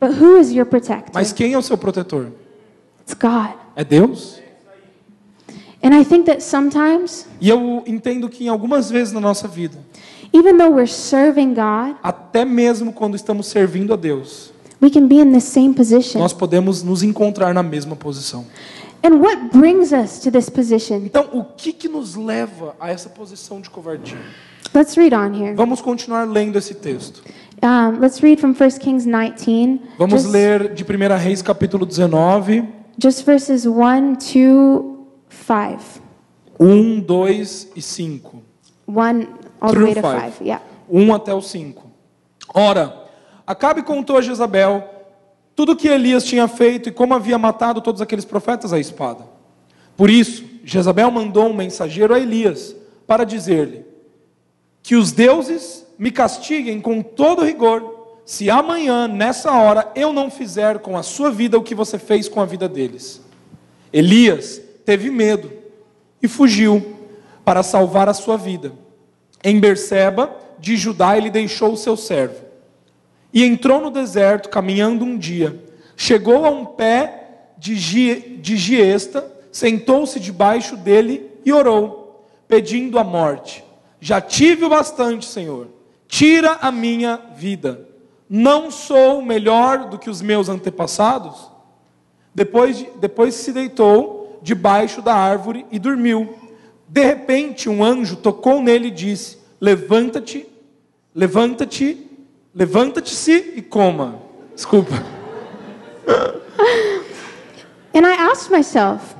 [0.00, 1.10] But who is your protector?
[1.14, 2.26] Mas quem é o seu protetor?
[3.06, 3.54] It's God.
[3.76, 4.40] É Deus?
[5.82, 9.78] And I think that sometimes, E eu entendo que em algumas vezes na nossa vida,
[10.32, 15.20] even though we're serving God, até mesmo quando estamos servindo a Deus, we can be
[15.20, 16.18] in the same position.
[16.18, 18.44] nós podemos nos encontrar na mesma posição.
[19.04, 20.96] And what brings us to this position?
[21.04, 24.18] Então, o que que nos leva a essa posição de covardia?
[24.74, 25.54] Let's read on here.
[25.54, 27.22] Vamos continuar lendo esse texto.
[27.62, 29.80] Um, let's read from 1 Kings 19.
[29.96, 32.64] Vamos just, ler de 1 Reis capítulo 19,
[32.98, 36.02] just verses 1, 2, 5.
[36.58, 38.42] 1, 2 e 5.
[38.88, 39.26] 1
[39.60, 40.32] all the way to five.
[40.38, 40.44] 5.
[40.44, 40.62] Yeah.
[40.88, 41.82] 1 até o 5.
[42.54, 43.06] Ora,
[43.46, 44.84] Acabe contou a Jezabel
[45.54, 49.24] tudo o que Elias tinha feito e como havia matado todos aqueles profetas à espada.
[49.96, 52.74] Por isso, Jezabel mandou um mensageiro a Elias
[53.06, 53.86] para dizer-lhe:
[54.82, 57.95] Que os deuses me castiguem com todo rigor,
[58.26, 62.28] se amanhã, nessa hora, eu não fizer com a sua vida o que você fez
[62.28, 63.22] com a vida deles.
[63.92, 65.52] Elias teve medo
[66.20, 66.96] e fugiu
[67.44, 68.72] para salvar a sua vida.
[69.44, 72.44] Em Berseba, de Judá, ele deixou o seu servo.
[73.32, 75.62] E entrou no deserto, caminhando um dia.
[75.96, 77.76] Chegou a um pé de,
[78.38, 83.62] de giesta, sentou-se debaixo dele e orou, pedindo a morte.
[84.00, 85.68] Já tive o bastante, Senhor.
[86.08, 87.94] Tira a minha vida.
[88.28, 91.50] Não sou melhor do que os meus antepassados?
[92.34, 96.34] Depois, de- depois se deitou debaixo da árvore e dormiu.
[96.88, 100.46] De repente, um anjo tocou nele e disse: Levanta-te,
[101.14, 102.06] levanta-te,
[102.54, 104.20] levanta-te-se e coma.
[104.54, 104.94] Desculpa.
[107.94, 109.14] And I asked myself,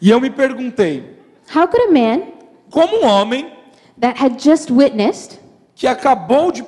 [0.00, 1.04] E eu me perguntei:
[1.54, 2.32] how could a man
[2.70, 3.52] como um homem
[4.00, 5.38] that had just witnessed
[5.76, 6.64] que acabou de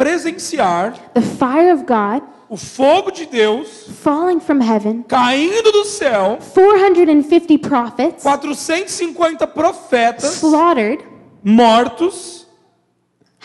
[0.00, 6.38] presenciar the fire of God o fogo de Deus falling from heaven, caindo do céu,
[6.40, 11.04] 450 prophets 450 profetas slaughtered,
[11.44, 12.46] mortos,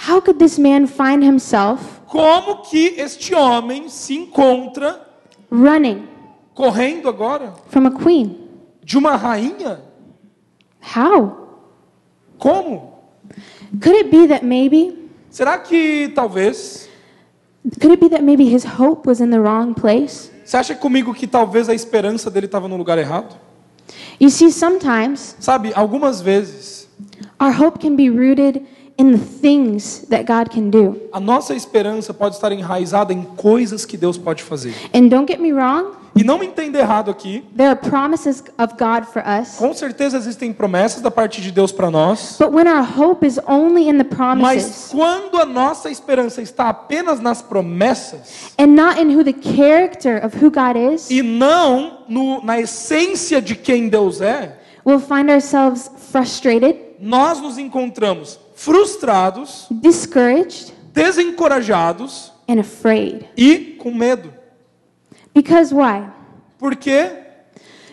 [0.07, 5.01] how could this man find himself como que este homem se encontra
[5.51, 6.07] running
[6.53, 8.45] correndo agora from a queen?
[8.81, 9.81] de uma rainha?
[10.79, 11.49] How?
[12.37, 12.93] Como?
[13.81, 15.04] Could it be that maybe
[15.35, 16.87] Será que talvez
[17.81, 20.31] could it be that maybe his hope was in the wrong place?
[20.45, 23.35] Você acha comigo que talvez a esperança dele estava no lugar errado?
[24.17, 26.87] You see, sometimes Sabe, algumas vezes
[27.37, 28.61] our hope can be rooted
[28.97, 31.01] in the things that God can do.
[31.11, 34.73] a nossa esperança pode estar enraizada em coisas que Deus pode fazer.
[34.93, 38.75] And don't get me wrong, E não me entenda errado aqui, there are promises of
[38.79, 39.55] God for us.
[39.57, 43.37] com certeza existem promessas da parte de Deus para nós, But when our hope is
[43.47, 48.97] only in the mas promises quando a nossa esperança está apenas nas promessas and not
[48.99, 53.89] in who the character of who God is, e não no- na essência de quem
[53.89, 63.25] Deus é, we'll find ourselves frustrated, nós nos encontramos frustrados, discouraged, desencorajados and afraid.
[63.35, 64.33] e com medo.
[65.35, 66.07] Because why?
[66.57, 67.11] Por quê?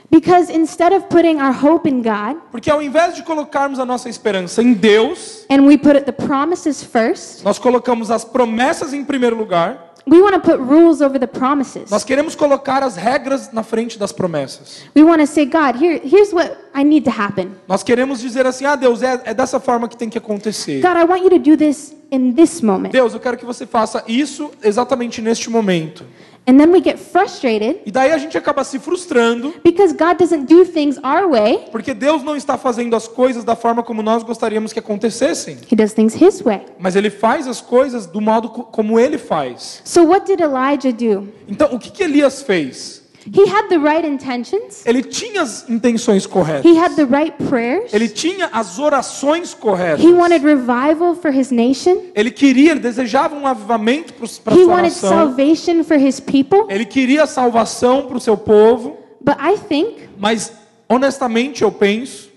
[0.08, 4.08] Because instead of putting our hope in God Porque ao invés de colocarmos a nossa
[4.08, 9.34] esperança em Deus, and we put the promises first, nós colocamos as promessas em primeiro
[9.36, 9.92] lugar.
[10.06, 11.90] we want to put rules over the promises.
[11.90, 14.82] Nós queremos colocar as regras na frente das promessas.
[14.94, 17.56] We want to say, God, here, here's what I need to happen.
[17.66, 20.80] Nós queremos dizer assim: ah, Deus, é, é dessa forma que tem que acontecer.
[20.80, 22.90] God, I want you to do this in this moment.
[22.90, 26.04] Deus, eu quero que você faça isso exatamente neste momento.
[26.44, 30.46] And then we get frustrated E daí a gente acaba se frustrando, because God doesn't
[30.52, 34.24] do things our way, porque Deus não está fazendo as coisas da forma como nós
[34.24, 35.58] gostaríamos que acontecessem.
[35.70, 36.62] He does things His way.
[36.80, 39.80] Mas Ele faz as coisas do modo co- como Ele faz.
[39.84, 41.28] So, what did Elijah do?
[41.48, 43.01] Então, o que, que Elias fez?
[43.26, 46.64] He had the right intentions, Ele tinha as intenções corretas.
[46.64, 50.04] he had the right prayers, Ele tinha as orações corretas.
[50.04, 54.66] he wanted revival for his nation, Ele queria, ele desejava um avivamento para he sua
[54.74, 55.08] wanted nação.
[55.10, 56.66] salvation for his people.
[56.68, 58.96] Ele queria salvação para o seu povo.
[59.20, 60.52] But I think Mas,
[60.88, 62.28] honestamente, eu penso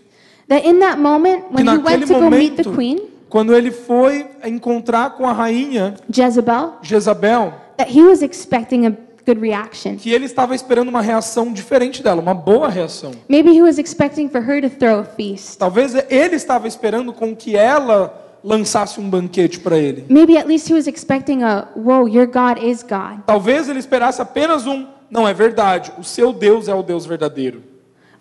[0.48, 3.56] that in that moment, que when he went to go meet the momento, queen, quando
[3.56, 8.92] ele foi encontrar com a rainha Jezebel, Jezabel, that he was expecting a
[9.26, 9.96] good reaction.
[9.96, 13.12] que ele estava esperando uma reação diferente dela, uma boa reação.
[13.28, 15.58] Maybe he was expecting for her to throw a feast.
[15.58, 20.06] Talvez ele estava esperando com que ela lançasse um banquete para ele.
[20.08, 23.22] Maybe at least he was expecting a, whoa, your God is God.
[23.26, 27.64] Talvez ele esperasse apenas um, não é verdade, o seu Deus é o Deus verdadeiro.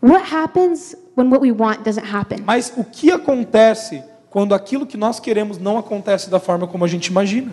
[0.03, 2.39] What happens when what we want doesn't happen?
[2.45, 6.89] Mas o que acontece quando aquilo que nós queremos não acontece da forma como a
[6.89, 7.53] gente imagina?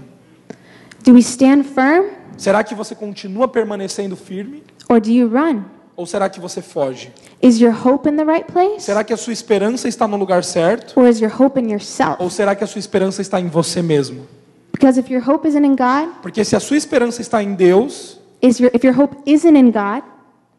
[1.03, 4.63] Do we stand firm Será que você continua permanecendo firme?
[4.89, 5.63] or do you run?
[5.95, 7.11] Ou será que você foge?
[7.41, 8.81] Is your hope in the right place?
[8.83, 10.99] Será que a sua esperança está no lugar certo?
[10.99, 12.15] Or is your hope in yourself?
[12.19, 14.25] Ou será que a sua esperança está em você mesmo?
[14.71, 18.19] Because if your hope isn't in God, Porque se a sua esperança está em Deus,
[18.41, 20.03] is your, if your hope isn't in God,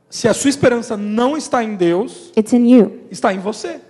[0.08, 3.00] se a sua esperança não está em Deus, it's in you.
[3.10, 3.80] está em você.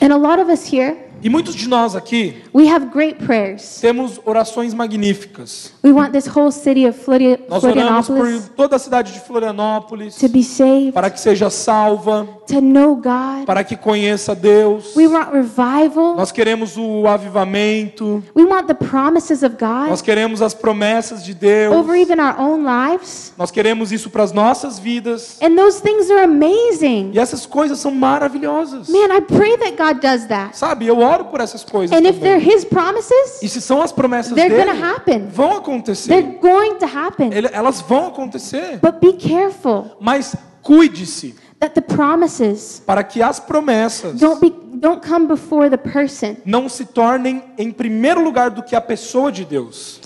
[0.00, 3.78] And a lot of us here, E muitos de nós aqui we have great prayers.
[3.80, 5.72] temos orações magníficas.
[5.84, 10.16] We want this whole city of Flori- Nós oramos por toda a cidade de Florianópolis
[10.16, 13.46] to be saved, para que seja salva, to know God.
[13.46, 14.96] para que conheça Deus.
[14.96, 16.16] We want revival.
[16.16, 21.34] Nós queremos o avivamento, We want the promises of God nós queremos as promessas de
[21.34, 23.32] Deus, over even our own lives.
[23.38, 25.38] nós queremos isso para as nossas vidas.
[25.40, 27.12] And those things are amazing.
[27.14, 28.88] E essas coisas são maravilhosas.
[28.88, 30.56] Man, I pray that God does that.
[30.56, 32.38] Sabe, eu oro por essas coisas And if they're.
[32.42, 35.28] His promises, E se são as promessas they're dele, going to happen.
[35.28, 36.08] vão acontecer.
[36.08, 37.30] They're going to happen.
[37.32, 38.78] Ele- Elas vão acontecer.
[38.82, 45.00] But be careful Mas cuide-se that the promises para que as promessas don't be don't
[45.06, 46.36] come before the person.
[46.44, 50.00] não se tornem em primeiro lugar do que a pessoa de Deus.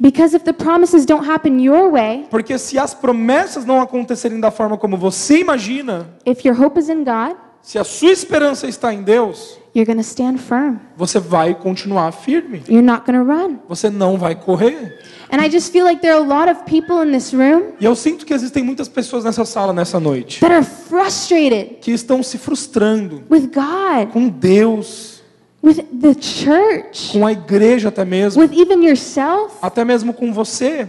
[0.00, 4.50] Because if the promises don't happen your way, Porque se as promessas não acontecerem da
[4.50, 8.94] forma como você imagina, if your hope is in God, se a sua esperança está
[8.94, 10.76] em Deus, you're to stand firm.
[10.96, 12.62] Você vai continuar firme.
[12.68, 13.58] You're not to run.
[13.68, 14.98] Você não vai correr.
[15.30, 17.84] And I just feel like there are a lot of people in this room E
[17.84, 22.22] eu sinto que existem muitas pessoas nessa sala nessa noite that are frustrated que estão
[22.22, 25.22] se frustrando with God, com Deus,
[25.62, 29.56] with the church, com a igreja até mesmo, with even yourself.
[29.60, 30.88] até mesmo com você.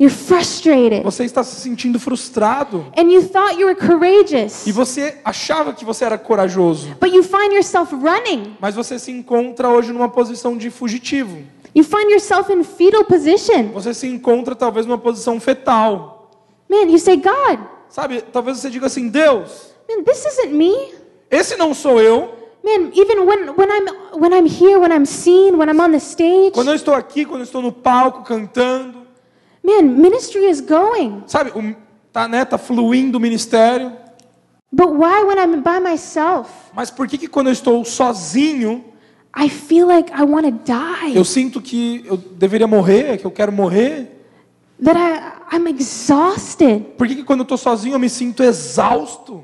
[0.00, 1.02] You're frustrated.
[1.02, 5.84] Você está se sentindo frustrado And you thought you were courageous, e você achava que
[5.84, 8.56] você era corajoso, but you find yourself running.
[8.58, 11.38] mas você se encontra hoje numa posição de fugitivo.
[11.74, 13.68] You find yourself in fetal position.
[13.74, 16.30] Você se encontra talvez numa posição fetal.
[16.68, 17.60] Man, you say, God,
[17.90, 18.22] Sabe?
[18.22, 20.72] Talvez você diga assim: Deus, man, this isn't me.
[21.30, 22.34] esse não sou eu.
[22.64, 25.98] Man, even when, when I'm when I'm here, when I'm seen, when I'm on the
[25.98, 28.99] stage, Quando eu estou aqui, quando eu estou no palco cantando,
[29.62, 31.22] man, ministry is going.
[31.26, 31.50] sabe?
[31.50, 31.74] O,
[32.12, 33.92] tá, né, tá fluindo o ministério.
[34.72, 36.50] But why when I'm by myself?
[36.72, 38.84] Mas por que, que quando eu estou sozinho,
[39.36, 41.16] I feel like I want to die.
[41.16, 44.16] eu sinto que eu deveria morrer, que eu quero morrer?
[44.82, 46.96] That I I'm exhausted.
[46.96, 49.42] Por que, que quando eu estou sozinho eu me sinto exausto?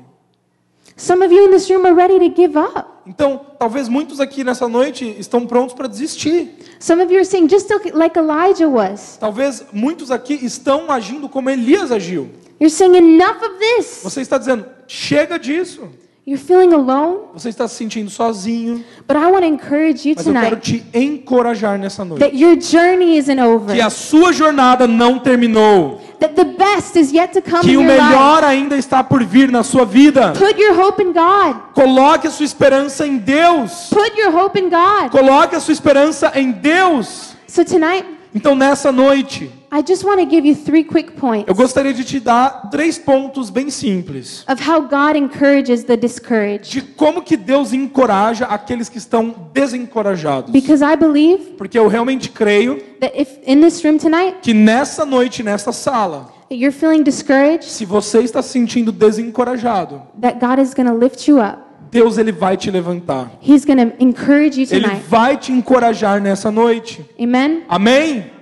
[0.97, 2.87] Some of you in this room are ready to give up.
[3.05, 6.49] Então, talvez muitos aqui nessa noite estão prontos para desistir.
[6.79, 9.15] Some of you are saying just like Elijah was.
[9.17, 12.29] Talvez muitos aqui estão agindo como Elias agiu.
[12.59, 14.01] You're saying enough of this.
[14.03, 15.87] Você está dizendo, chega disso.
[16.27, 18.83] You're feeling alone, Você está se sentindo sozinho.
[19.07, 22.19] but I want to encourage you Mas eu quero tonight te encorajar nessa noite.
[22.19, 23.73] that your journey isn't over.
[23.73, 26.01] Que a sua jornada não terminou.
[26.19, 28.03] That the best is yet to come Que in o your life.
[28.03, 30.33] melhor ainda está por vir na sua vida.
[30.33, 31.55] Put your hope in God.
[31.73, 33.89] Coloque a sua esperança em Deus.
[33.89, 35.09] Put your hope in God.
[35.11, 37.35] Coloque a sua esperança em Deus.
[37.47, 41.53] So tonight, Então, nessa noite, I just want to give you three quick points eu
[41.53, 46.71] gostaria de te dar três pontos bem simples of how God encourages the discouraged.
[46.71, 50.51] de como que Deus encoraja aqueles que estão desencorajados.
[50.51, 55.05] Because I believe Porque eu realmente creio that if in this room tonight que nessa
[55.05, 60.59] noite, nessa sala, that you're feeling discouraged, se você está se sentindo desencorajado, that God
[60.59, 61.57] is going to lift you up.
[61.91, 63.31] Deus ele vai te levantar.
[63.41, 65.03] He's going to encourage you Ele tonight.
[65.09, 67.05] vai te encorajar nessa noite.
[67.19, 67.63] Amen.
[67.69, 68.36] Amém?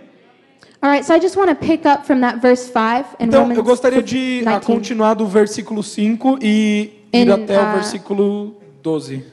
[3.19, 4.65] Então, eu gostaria de 19.
[4.65, 9.23] continuar do versículo 5 e ir até o ah, versículo 12.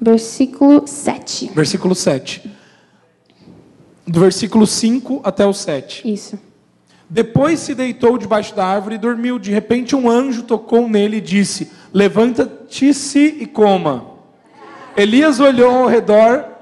[0.00, 1.50] Versículo 7.
[1.54, 2.50] Versículo 7.
[4.06, 6.10] Do versículo 5 até o 7.
[6.10, 6.38] Isso.
[7.10, 9.38] Depois se deitou debaixo da árvore e dormiu.
[9.38, 14.06] De repente, um anjo tocou nele e disse: Levanta-te-se e coma.
[14.96, 16.57] Elias olhou ao redor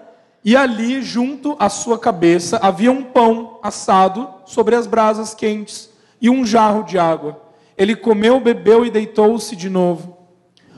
[0.47, 5.91] e ali, junto à sua cabeça, havia um pão assado sobre as brasas quentes
[6.23, 7.43] e um jarro de água.
[7.77, 10.17] Ele comeu, bebeu e deitou-se de novo.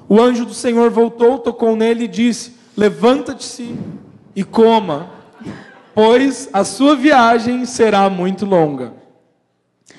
[0.08, 3.76] O anjo do Senhor voltou, tocou nele e disse: Levanta-te-se
[4.34, 5.10] e coma,
[5.94, 8.94] pois a sua viagem será muito longa.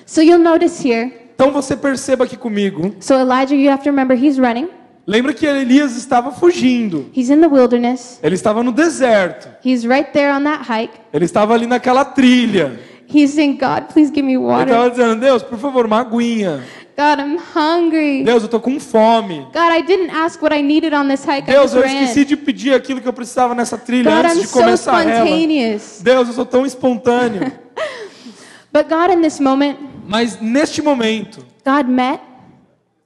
[0.04, 1.12] So you'll notice here.
[1.32, 2.96] Então você perceba aqui comigo.
[2.98, 4.79] So Elijah, you have to remember he's running.
[5.06, 7.10] Lembra que Elias estava fugindo.
[7.16, 8.20] He's in the wilderness.
[8.22, 9.48] Ele estava no deserto.
[9.64, 10.94] He's right there on that hike.
[11.12, 12.78] Ele estava ali naquela trilha.
[13.12, 14.68] He's saying, God, please give me Ele water.
[14.68, 16.62] estava dizendo: Deus, por favor, uma aguinha.
[16.96, 18.22] God, I'm hungry.
[18.22, 19.46] Deus, eu tô com fome.
[19.52, 21.50] God, I didn't ask what I needed on this hike.
[21.50, 24.40] I Deus, eu esqueci de pedir aquilo que eu precisava nessa trilha God, antes I'm
[24.42, 25.24] de so começar ela.
[25.26, 26.00] spontaneous.
[26.02, 27.50] Deus, eu sou tão espontâneo.
[28.72, 32.20] But God, in this moment, Mas neste momento, God met.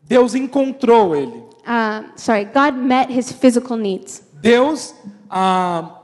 [0.02, 1.42] Deus encontrou ele.
[1.66, 4.22] Uh, sorry, God met his physical needs.
[4.40, 4.94] Deus,
[5.31, 6.03] ah,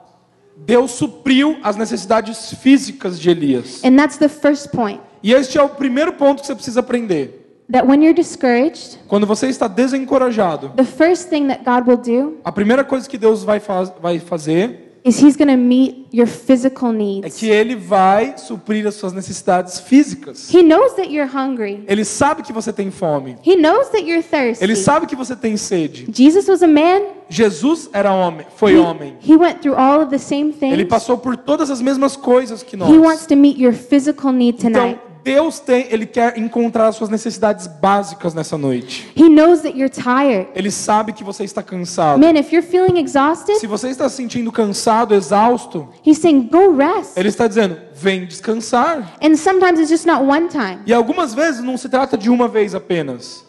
[0.56, 3.82] Deus supriu as necessidades físicas de Elias.
[3.84, 5.00] And that's the first point.
[5.22, 7.36] E este é o primeiro ponto que você precisa aprender.
[7.70, 12.38] That when you're discouraged, Quando você está desencorajado, the first thing that God will do
[12.42, 16.26] a primeira coisa que Deus vai, faz, vai fazer is He's going to meet your
[16.26, 17.36] physical é needs.
[17.38, 20.52] que Ele vai suprir as suas necessidades físicas.
[20.52, 21.84] He knows that you're hungry.
[21.86, 23.36] Ele sabe que você tem fome.
[23.44, 24.62] He knows that you're thirsty.
[24.64, 26.06] Ele sabe que você tem sede.
[26.12, 27.02] Jesus was a man.
[27.28, 29.14] Jesus era homem, foi homem.
[29.22, 30.88] He went through all of the same Ele things.
[30.88, 33.26] passou por todas as mesmas coisas que He wants nós.
[33.26, 34.98] to meet your physical need tonight.
[35.00, 39.10] Então, Deus tem, ele quer encontrar as suas necessidades básicas nessa noite.
[39.16, 40.48] He knows that you're tired.
[40.54, 42.18] Ele sabe que você está cansado.
[42.18, 46.74] Man, if you're feeling exhausted, Se você está se sentindo cansado, exausto, He's saying, go
[46.76, 47.16] rest.
[47.16, 49.16] ele está dizendo: "Vem descansar".
[49.22, 50.80] And sometimes it's just not one time.
[50.86, 53.44] E algumas vezes não se trata de uma vez apenas.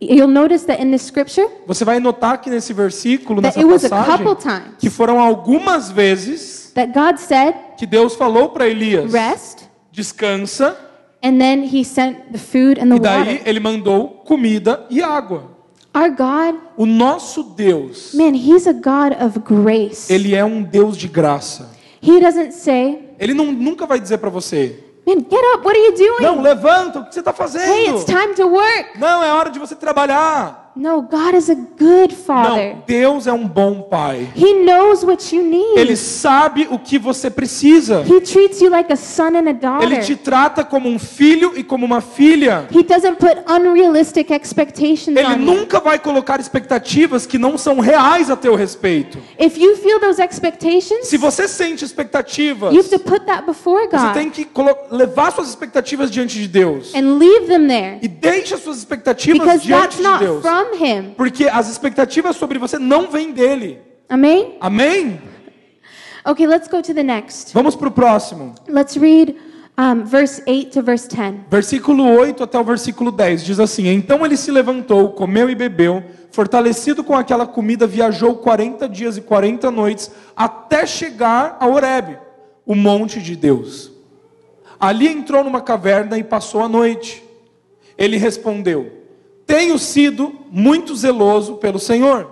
[0.00, 3.84] You'll notice that in this scripture, Você vai notar que nesse versículo, nessa it was
[3.84, 8.68] a passagem, couple times que foram algumas vezes that God said, que Deus falou para
[8.68, 9.60] Elias: rest,
[9.92, 10.76] "Descansa",
[11.24, 13.42] and then He sent the food and the e daí water.
[13.48, 15.52] ele mandou comida e água.
[15.96, 20.12] Our God, O nosso Deus, man, He's a God of grace.
[20.12, 21.70] ele é um Deus de graça.
[22.02, 25.78] He doesn't say, Ele não, nunca vai dizer para você: man, get up, what are
[25.78, 26.20] you doing?
[26.22, 28.04] Não, levanta, o que você está Hey, it's fazendo?
[28.04, 28.98] time to work.
[28.98, 30.63] Não, é hora de você trabalhar.
[30.76, 32.74] No, God is a good Father.
[32.74, 34.28] Não, Deus é um bom pai.
[34.34, 35.78] He knows what you need.
[35.78, 38.02] Ele sabe o que você precisa.
[38.04, 39.86] He treats you like a son and a daughter.
[39.86, 42.66] Ele te trata como um filho e como uma filha.
[42.74, 45.38] He doesn't put unrealistic expectations Ele on you.
[45.38, 49.18] nunca vai colocar expectativas que não são reais a teu respeito.
[49.38, 53.86] If you feel those expectations, Se você sente expectativas, you have to put that before
[53.88, 54.44] você God tem que
[54.90, 56.92] levar suas expectativas diante de Deus.
[56.96, 60.42] and leave them there E deixe as suas expectativas because diante that's de Deus.
[60.64, 61.14] From Him.
[61.16, 63.80] Porque as expectativas sobre você não vêm dele.
[64.08, 64.56] Amen?
[64.60, 65.20] Amém?
[66.26, 67.52] Okay, let's go to the next.
[67.52, 68.54] Vamos para o próximo.
[68.68, 69.36] Let's read
[69.76, 71.46] um, verse 8 to verse 10.
[71.50, 76.02] Versículo 8 até o versículo 10 diz assim: Então ele se levantou, comeu e bebeu,
[76.30, 82.18] fortalecido com aquela comida, viajou 40 dias e 40 noites até chegar a Horebe,
[82.64, 83.92] o monte de Deus.
[84.80, 87.22] Ali entrou numa caverna e passou a noite.
[87.96, 89.03] Ele respondeu:
[89.46, 92.30] Tenho sido muito zeloso pelo Senhor,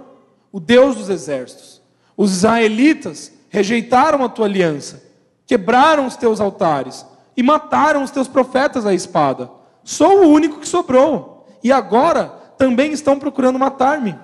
[0.51, 1.81] o Deus dos exércitos.
[2.17, 5.03] Os israelitas rejeitaram a tua aliança,
[5.47, 7.05] quebraram os teus altares
[7.37, 9.51] e mataram os teus profetas à espada.
[9.85, 14.15] Sou o único que sobrou, e agora também estão procurando matar-me.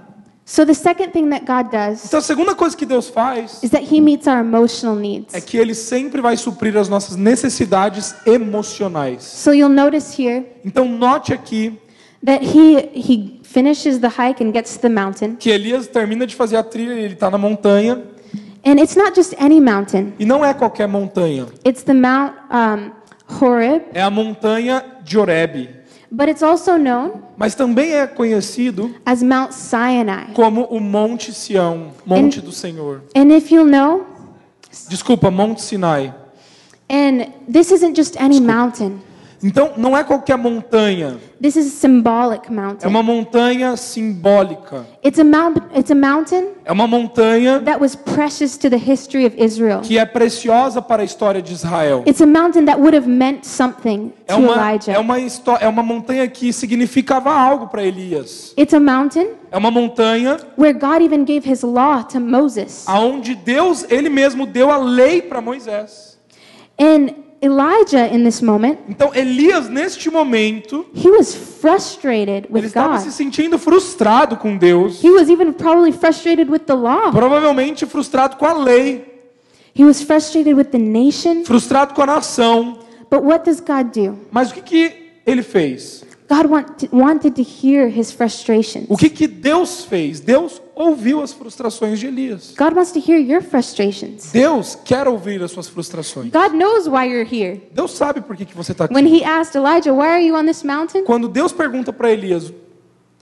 [0.45, 3.69] So, the second thing that God does Então a segunda coisa que Deus faz is
[3.71, 5.35] that He meets our emotional needs.
[5.35, 9.25] é que Ele sempre vai suprir as nossas necessidades emocionais.
[9.25, 11.79] So, you'll notice here Então note aqui
[12.25, 15.37] that He, he finishes the hike and gets to the mountain.
[15.37, 18.03] que Elias termina de fazer a trilha, ele está na montanha,
[18.65, 22.91] And it's not just any mountain, e não é qualquer montanha, it's the Mount um,
[23.41, 25.71] Horeb, é a montanha de Horebe,
[26.11, 30.33] but it's also known mas também é conhecido as Mount Sinai.
[30.35, 33.03] como o Monte Sião, Monte do Senhor.
[33.17, 34.05] And if you'll know,
[34.91, 36.11] Desculpa, Monte Sinai.
[36.91, 39.01] and this isn't just any mountain,
[39.41, 42.89] Então, não é qualquer montanha, this is a symbolic é mountain.
[42.89, 44.85] uma montanha simbólica.
[45.05, 49.25] It's a, mount, it's a mountain É uma montanha that was precious to the history
[49.25, 49.81] of Israel.
[49.81, 52.03] que é preciosa para a história de Israel.
[52.05, 54.93] It's a mountain that would have meant something É to uma, Elijah.
[54.93, 55.17] é uma,
[55.61, 58.53] é uma montanha que significava algo para Elias.
[58.59, 62.85] It's a mountain É uma montanha where God even gave his law to Moses.
[62.89, 66.19] aonde Deus, ele mesmo deu a lei para Moisés.
[66.77, 72.95] And Elijah, in this moment, Então Elias neste momento, he was frustrated ele with estava
[72.97, 73.03] God.
[73.05, 77.11] se sentindo frustrado com Deus, He was even probably frustrated with the law.
[77.13, 79.05] provavelmente frustrado com a lei,
[79.79, 81.45] He was frustrated with the nation.
[81.45, 82.79] frustrado com a nação.
[83.11, 84.19] But what does God do?
[84.33, 84.93] Mas o que que
[85.25, 86.05] ele fez?
[86.29, 88.87] God want, wanted to hear his frustrations.
[88.91, 90.21] O que que Deus fez?
[90.21, 92.55] Deus ouviu as frustrações de Elias.
[92.57, 94.31] God wants to hear your frustrations.
[94.31, 96.31] Deus quer ouvir as suas frustrações.
[96.31, 97.63] God knows why you're here.
[97.73, 98.95] Deus sabe por que, que você está aqui.
[98.95, 101.03] When he asked Elijah, Why are you on this mountain?
[101.05, 102.53] Quando Deus pergunta para Elias,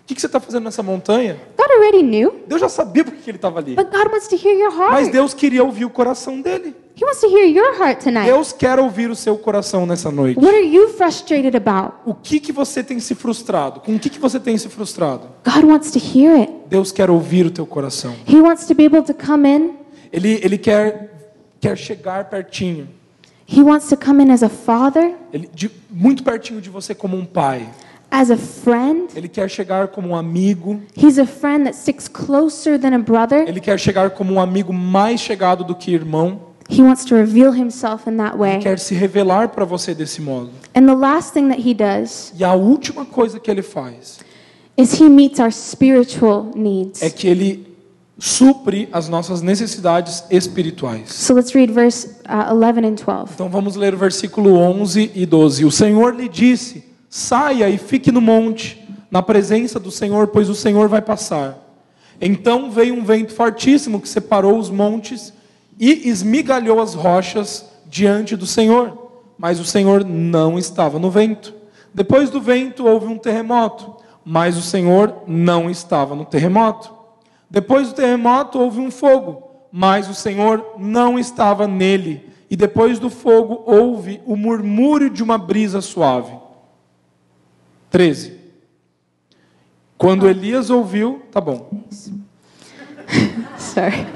[0.07, 1.37] o que, que você está fazendo nessa montanha?
[1.59, 2.33] God already knew.
[2.47, 3.75] Deus já sabia por que que ele estava ali.
[3.75, 5.13] But God wants to hear your Mas heart.
[5.13, 6.77] Deus queria ouvir o coração dele.
[6.97, 8.25] He wants to hear your heart tonight.
[8.27, 10.39] Deus quer ouvir o seu coração nessa noite.
[10.39, 11.95] What are you frustrated about?
[12.07, 13.81] O que que você tem se frustrado?
[13.81, 15.27] Com o que que você tem se frustrado?
[15.45, 16.53] God wants to hear it.
[16.69, 18.15] Deus quer ouvir o teu coração.
[18.29, 19.75] He wants to be able to come in.
[20.13, 22.89] Ele, ele quer, quer chegar pertinho.
[23.49, 27.17] He wants to come in as a father, Ele, de- muito pertinho de você como
[27.17, 27.69] um pai.
[28.19, 29.09] As a friend.
[29.15, 30.81] Ele quer chegar como um amigo.
[30.97, 33.47] He's a friend that sticks closer than a brother.
[33.47, 36.41] Ele quer chegar como um amigo mais chegado do que irmão.
[36.69, 38.59] He wants to reveal himself in that Ele way.
[38.59, 40.51] quer se revelar para você desse modo.
[40.75, 44.19] And the last thing that he does E a última coisa que ele faz
[44.79, 47.03] is he meets our spiritual needs.
[47.03, 47.67] é que ele
[48.19, 51.13] supre as nossas necessidades espirituais.
[51.13, 53.33] So let's read verse uh, 11 and 12.
[53.35, 55.65] Então vamos ler o versículo 11 e 12.
[55.67, 60.55] O Senhor lhe disse: Saia e fique no monte, na presença do Senhor, pois o
[60.55, 61.59] Senhor vai passar.
[62.21, 65.33] Então veio um vento fortíssimo que separou os montes
[65.79, 69.11] e esmigalhou as rochas diante do Senhor.
[69.39, 71.55] Mas o Senhor não estava no vento.
[71.93, 76.93] Depois do vento houve um terremoto, mas o Senhor não estava no terremoto.
[77.49, 82.29] Depois do terremoto houve um fogo, mas o Senhor não estava nele.
[82.51, 86.33] E depois do fogo houve o murmúrio de uma brisa suave.
[87.97, 88.39] 13.
[89.97, 91.83] Quando Elias ouviu, tá bom.
[93.57, 94.07] Sorry.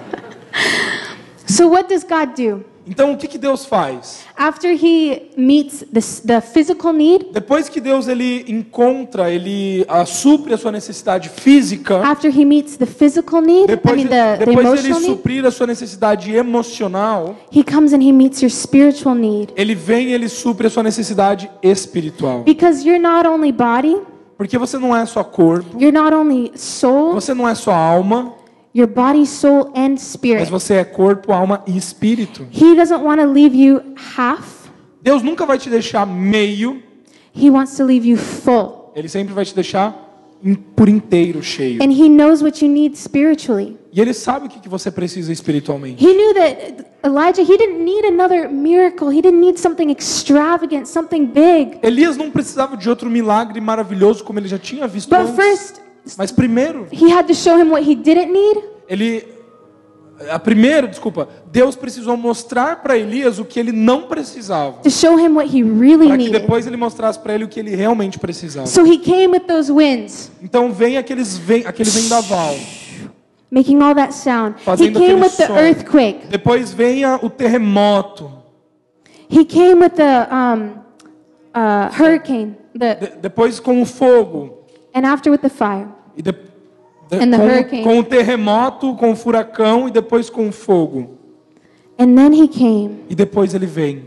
[1.48, 2.62] so what does God do?
[2.86, 4.20] Então o que, que Deus faz?
[4.36, 10.54] After he meets the, the physical need, Depois que Deus ele encontra, ele ah, supre
[10.54, 14.36] a sua necessidade física, after he meets the physical need, I depois, mean de, the,
[14.38, 19.14] the depois ele suprir a sua necessidade emocional, he comes and he meets your spiritual
[19.14, 19.52] need.
[19.56, 22.42] ele vem e ele supre a sua necessidade espiritual.
[22.44, 23.96] Because you're not only body,
[24.36, 28.32] Porque você não é só corpo, you're not only soul, você não é só alma,
[28.74, 30.50] you're body, soul, and mas spirit.
[30.50, 32.46] você é corpo, alma e espírito.
[32.52, 33.80] He doesn't want to leave you
[34.16, 34.68] half,
[35.02, 36.82] Deus nunca vai te deixar meio,
[37.34, 38.92] he wants to leave you full.
[38.94, 40.08] ele sempre vai te deixar
[40.74, 41.82] por inteiro cheio.
[41.82, 43.76] And he knows what you need spiritually.
[43.92, 46.02] E ele sabe o que que você precisa espiritualmente.
[46.02, 49.08] He knew that Elijah, he didn't need another miracle.
[49.10, 51.78] He didn't need something extravagant, something big.
[51.82, 55.34] Elias não precisava de outro milagre maravilhoso como ele já tinha visto But antes.
[55.34, 55.80] first,
[56.16, 58.64] Mas primeiro, he had to show him what he didn't need.
[58.88, 59.24] ele
[60.30, 65.18] a primeira, desculpa, Deus precisou mostrar para Elias o que ele não precisava, to show
[65.18, 68.18] him what he really para que depois ele mostrasse para ele o que ele realmente
[68.18, 68.66] precisava.
[68.66, 72.54] So he came with those winds, Então vem aqueles vem, aquele vendaval.
[73.50, 74.56] making all that sound.
[74.60, 75.56] He Fazendo came aquele with the som.
[75.56, 76.26] earthquake.
[76.28, 78.30] Depois vem o terremoto.
[79.30, 80.72] He came with the um,
[81.54, 84.59] uh, hurricane, the, De- depois com o fogo.
[84.94, 85.88] And after with the fire.
[86.16, 86.38] E de- de-
[87.16, 87.82] And the com, hurricane.
[87.84, 91.18] com o terremoto, com o furacão e depois com o fogo.
[91.98, 94.04] And then he came E depois ele vem.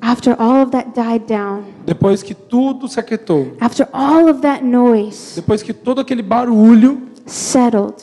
[0.00, 3.52] after all of that died down, Depois que tudo se aquietou.
[3.60, 7.96] after all of that noise Depois que todo aquele barulho settled.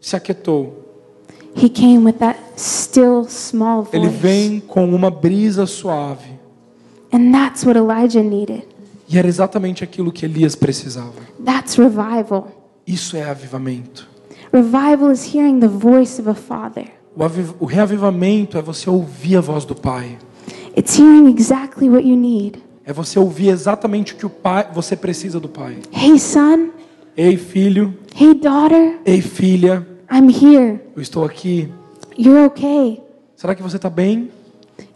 [0.00, 0.84] se aquietou.
[1.56, 3.96] He came with that still small voice.
[3.96, 6.28] Ele vem com uma brisa suave.
[7.10, 8.64] And that's what Elijah needed.
[9.08, 11.12] E era exatamente aquilo que Elias precisava.
[11.44, 12.48] That's revival.
[12.86, 14.08] Isso é avivamento.
[14.52, 16.86] Revival is hearing the voice of a father.
[17.16, 20.18] O, aviv- o reavivamento é você ouvir a voz do Pai.
[20.76, 22.62] It's hearing exactly what you need.
[22.84, 25.78] É você ouvir exatamente o que o pai, você precisa do Pai.
[25.92, 26.68] Hey, son.
[27.16, 27.94] Ei, filho.
[28.14, 28.98] Hey, daughter.
[29.04, 29.84] Ei, filha.
[30.12, 30.80] I'm here.
[30.94, 31.72] Eu estou aqui.
[32.16, 33.02] You're okay.
[33.34, 34.30] Será que você está bem?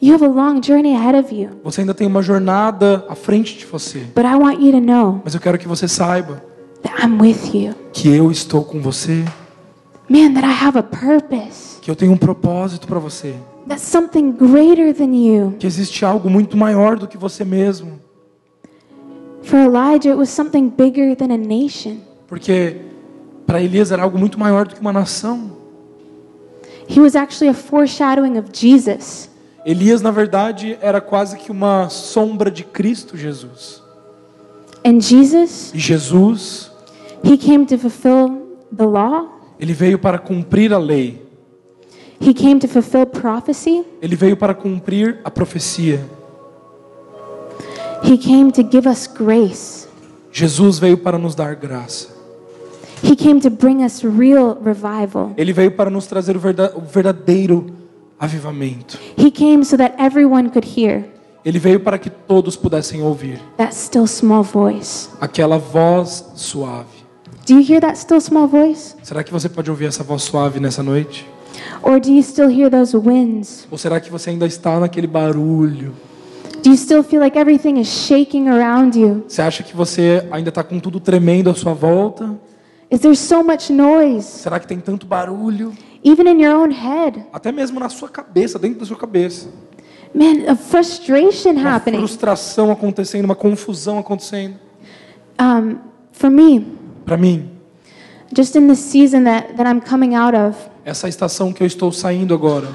[0.01, 1.51] You have a long journey ahead of you.
[1.63, 4.01] Você ainda tem uma jornada à frente de você.
[4.15, 6.43] But I want you to know Mas eu quero que você saiba
[6.83, 7.75] that I'm with you.
[7.93, 9.25] que eu estou com você.
[10.09, 11.81] Man, that I have a purpose.
[11.81, 13.35] Que eu tenho um propósito para você.
[13.69, 15.55] That's something greater than you.
[15.59, 18.01] Que existe algo muito maior do que você mesmo.
[19.43, 21.99] For Elijah, it was something bigger than a nation.
[22.27, 22.77] Porque
[23.47, 25.53] para Elias era algo muito maior do que uma nação.
[26.89, 29.30] He was actually a foreshadowing of Jesus.
[29.65, 33.83] Elias, na verdade, era quase que uma sombra de Cristo Jesus.
[34.85, 36.71] And Jesus, E Jesus,
[37.23, 39.27] he came to fulfill the law.
[39.59, 41.23] ele veio para cumprir a lei.
[42.21, 43.85] He came to fulfill prophecy.
[44.01, 46.01] Ele veio para cumprir a profecia.
[48.03, 49.87] He came to give us grace.
[50.33, 52.09] Jesus veio para nos dar graça.
[53.03, 55.33] He came to bring us real revival.
[55.37, 57.67] Ele veio para nos trazer o verda- o verdadeiro
[58.21, 58.99] avivamento.
[59.19, 61.05] He came so that everyone could hear
[61.43, 65.09] Ele veio para que todos pudessem ouvir that still small voice.
[65.21, 67.01] aquela voz suave.
[67.47, 68.95] Do you hear that still small voice?
[69.03, 71.27] Será que você pode ouvir essa voz suave nessa noite?
[71.83, 73.67] Or do you still hear those winds?
[73.71, 75.95] Ou será que você ainda está naquele barulho?
[76.63, 79.25] Do you still feel like everything is shaking around you?
[79.27, 82.31] Você acha que você ainda está com tudo tremendo à sua volta?
[82.91, 84.25] Is there so much noise?
[84.25, 85.73] Será que tem tanto barulho?
[86.03, 87.25] Even in your own head?
[87.33, 89.49] Até mesmo na sua cabeça, dentro da sua cabeça.
[90.13, 91.99] Man, a frustration Uma happening.
[91.99, 94.57] frustração acontecendo, uma confusão acontecendo.
[95.41, 95.79] Um,
[96.11, 96.67] for me,
[97.07, 97.49] Para mim,
[98.37, 101.93] just in this season that, that I'm coming out of, essa estação que eu estou
[101.93, 102.67] saindo agora,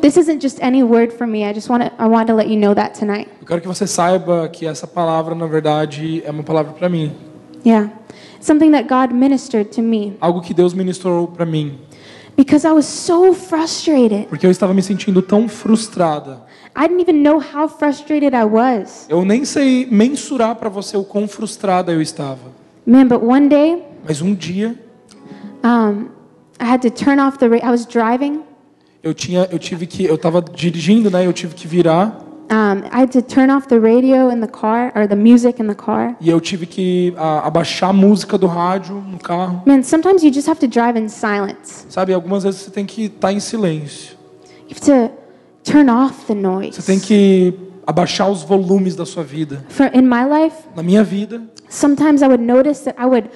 [0.00, 1.44] this isn't just any word for me.
[1.44, 3.28] I just want to, I want to let you know that tonight.
[3.40, 7.12] eu quero que você saiba que essa palavra, na verdade, é uma palavra para mim.
[7.64, 7.90] Yeah.
[8.40, 11.78] Something that God ministered to me Algo que Deus ministrou para mim.
[12.36, 14.26] because I was so frustrated.
[14.28, 16.42] Porque eu estava me sentindo tão frustrada.
[16.76, 19.06] I didn't even know how frustrated I was.
[19.08, 22.52] Eu nem sei mensurar para você o quão frustrada eu estava.
[22.84, 24.74] Man, but one day, Mas um dia
[25.62, 26.08] um,
[26.60, 27.46] I had to turn off the.
[27.46, 28.40] I was driving.
[29.02, 31.24] eu tinha, eu tive que, eu estava dirigindo, né?
[31.26, 34.92] Eu tive que virar Um, I had to turn off the radio in the car
[34.94, 36.14] or the music in the car.
[36.20, 39.62] e eu tive que a, abaixar a música do rádio no carro.
[39.66, 41.86] Man, sometimes you just have to drive in silence.
[41.88, 44.14] Sabe, algumas vezes você tem que estar em silêncio.
[44.68, 45.14] You have to
[45.64, 46.74] turn off the noise.
[46.80, 47.54] Você tem que
[47.86, 49.64] abaixar os volumes da sua vida.
[49.70, 53.30] For in my life, Na minha vida, sometimes I would notice that I would.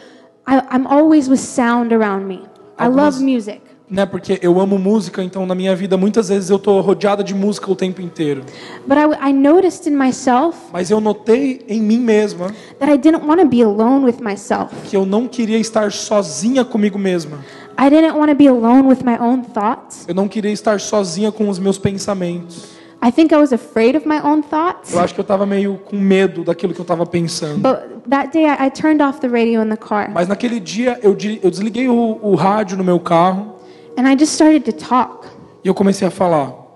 [0.47, 2.43] I, I'm always with sound around me.
[2.79, 3.63] I love Algumas- music.
[3.91, 7.35] Né, porque eu amo música, então na minha vida muitas vezes eu tô rodeada de
[7.35, 8.43] música o tempo inteiro.
[8.87, 13.25] But I, I noticed in myself Mas eu notei em mim mesma that I didn't
[13.27, 14.75] want to be alone with myself.
[14.89, 17.39] que eu não queria estar sozinha comigo mesma.
[17.81, 20.05] I didn't want to be alone with my own thoughts.
[20.09, 22.77] Eu não queria estar sozinha com os meus pensamentos.
[23.01, 24.93] I think I was afraid of my own thoughts.
[24.93, 27.61] Eu acho que eu estava meio com medo daquilo que eu estava pensando.
[27.61, 30.99] But that day I, I turned off the radio in the car Mas naquele dia
[31.03, 33.58] eu, eu desliguei o, o rádio no meu carro
[33.99, 35.27] and I just started to talk.
[35.65, 36.67] e eu comecei a falar.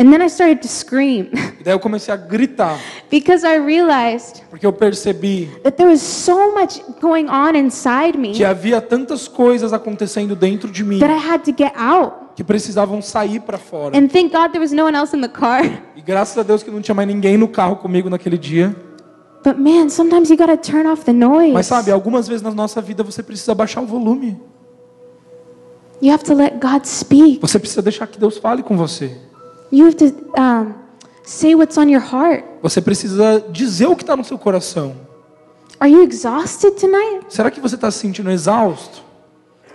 [0.00, 2.78] And then I started to scream E daí eu comecei a gritar,
[3.10, 8.30] because I realized porque eu percebi that there was so much going on inside me
[8.32, 12.28] que havia tantas coisas acontecendo dentro de mim that I had to get out.
[12.36, 13.98] que precisavam sair para fora.
[13.98, 15.64] And thank God there was no one else in the car.
[15.96, 18.76] E graças a Deus que não tinha mais ninguém no carro comigo naquele dia.
[19.44, 21.52] But man, sometimes you got to turn off the noise.
[21.52, 24.40] Mas sabe, algumas vezes na nossa vida você precisa baixar o volume.
[26.00, 27.40] You have to let God speak.
[27.40, 29.16] Você precisa deixar que Deus fale com você.
[29.72, 30.04] You have to
[30.38, 30.74] um,
[31.24, 32.44] say what's on your heart.
[32.62, 34.94] Você precisa dizer o que está no seu coração.
[35.80, 37.26] Are you exhausted tonight?
[37.28, 39.02] Será que você está se sentindo exausto?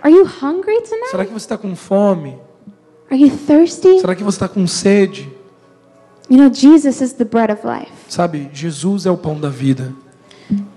[0.02, 1.10] Are you hungry tonight?
[1.10, 2.38] Será que você está com fome?
[3.10, 4.00] Are you thirsty?
[4.00, 5.30] Será que você está com sede?
[6.28, 7.92] You know, Jesus is the bread of life.
[8.08, 9.94] Sabe, Jesus é o pão da vida.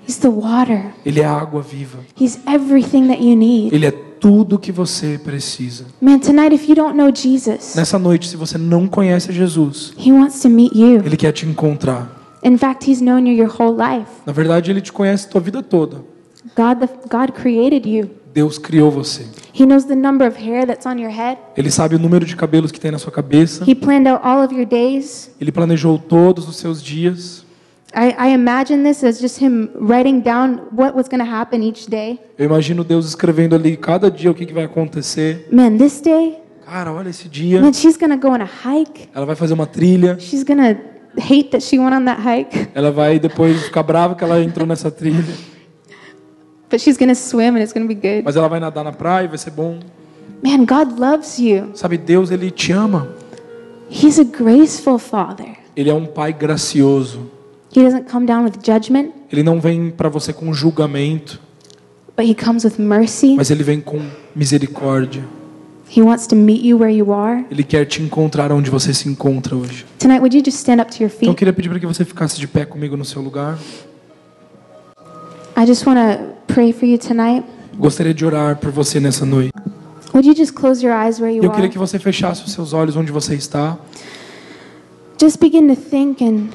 [0.07, 0.93] He's the water.
[1.05, 1.99] Ele é a água viva.
[2.19, 3.73] He's everything that you need.
[3.73, 5.85] Ele é tudo que você precisa.
[6.01, 10.11] Man, tonight, if you don't know Jesus, Nessa noite, se você não conhece Jesus, He
[10.11, 11.01] wants to meet you.
[11.05, 12.09] Ele quer te encontrar.
[12.43, 14.09] In fact, He's known you your whole life.
[14.25, 15.97] Na verdade, Ele te conhece tua vida toda.
[16.55, 18.09] God, the, God created you.
[18.33, 19.25] Deus criou você.
[19.53, 21.39] He knows the number of hair that's on your head.
[21.57, 23.63] Ele sabe o número de cabelos que tem na sua cabeça.
[23.67, 25.31] He planned out all of your days.
[25.41, 27.43] Ele planejou todos os seus dias.
[27.93, 31.89] I, I imagine this as just Him writing down what was going to happen each
[31.89, 32.19] day.
[32.37, 35.47] Eu imagino Deus escrevendo ali cada dia o que, que vai acontecer.
[35.51, 37.61] Man, this day, Cara, olha esse dia.
[37.61, 39.07] man, she's going to go on a hike.
[39.15, 40.17] Ela vai fazer uma trilha.
[40.19, 40.53] She's to
[41.17, 44.67] hate that she went on that hike, Ela vai depois ficar brava que ela entrou
[44.67, 45.23] nessa trilha.
[46.69, 48.23] but she's going to swim and it's going to be good.
[48.23, 49.79] Mas ela vai nadar na praia, vai ser bom.
[50.43, 51.71] Man, God loves you.
[51.73, 53.07] Sabe, Deus, Ele te ama.
[53.89, 55.55] He's a graceful Father.
[55.75, 57.31] Ele é um pai gracioso.
[57.77, 61.39] He doesn't come down with judgment, Ele não vem para você com julgamento,
[62.17, 63.35] but He comes with mercy.
[63.35, 64.01] mas Ele vem com
[64.35, 65.23] misericórdia.
[65.95, 67.45] He wants to meet you where you are.
[67.51, 69.85] Ele quer te encontrar onde você se encontra hoje.
[69.99, 71.37] Tonight, would you just stand up to your Então eu feet?
[71.37, 73.59] queria pedir para que você ficasse de pé comigo no seu lugar.
[75.55, 77.45] I just want to pray for you tonight.
[77.77, 79.53] Gostaria de orar por você nessa noite.
[80.15, 81.71] Would you just close your eyes where you Eu queria are?
[81.71, 83.77] que você fechasse os seus olhos onde você está.
[85.21, 86.47] Just begin to think and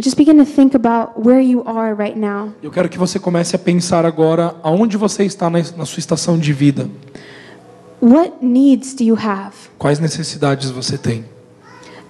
[0.00, 2.52] just begin to think about where you are right now.
[2.62, 6.38] Eu quero que você comece a pensar agora aonde você está na na sua estação
[6.38, 6.90] de vida.
[8.00, 9.54] What needs do you have?
[9.78, 11.24] Quais necessidades você tem?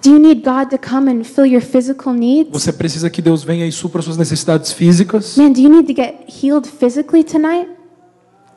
[0.03, 2.51] Do you need God to come and fill your physical needs?
[2.51, 5.37] Você precisa que Deus venha e supra suas necessidades físicas?
[5.37, 7.69] Man, do you need to get healed physically tonight?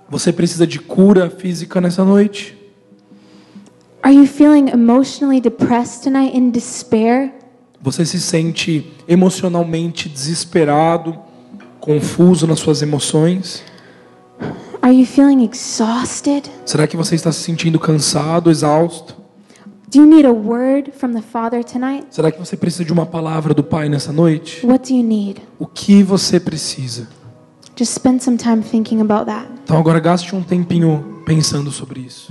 [0.09, 2.57] Você precisa de cura física nessa noite?
[4.03, 7.33] Are you feeling emotionally depressed tonight in despair?
[7.83, 11.19] Você se sente emocionalmente desesperado,
[11.81, 13.63] confuso nas suas emoções?
[14.83, 16.51] Are you feeling exhausted?
[16.67, 19.17] Será que você está se sentindo cansado, exausto?
[19.91, 22.07] Do you need a word from the Father tonight?
[22.11, 24.65] Será que você precisa de uma palavra do Pai nessa noite?
[24.65, 25.41] What do you need?
[25.59, 27.09] O que você precisa?
[27.77, 29.49] Just spend some time thinking about that.
[29.65, 32.31] Então agora gaste um tempinho pensando sobre isso.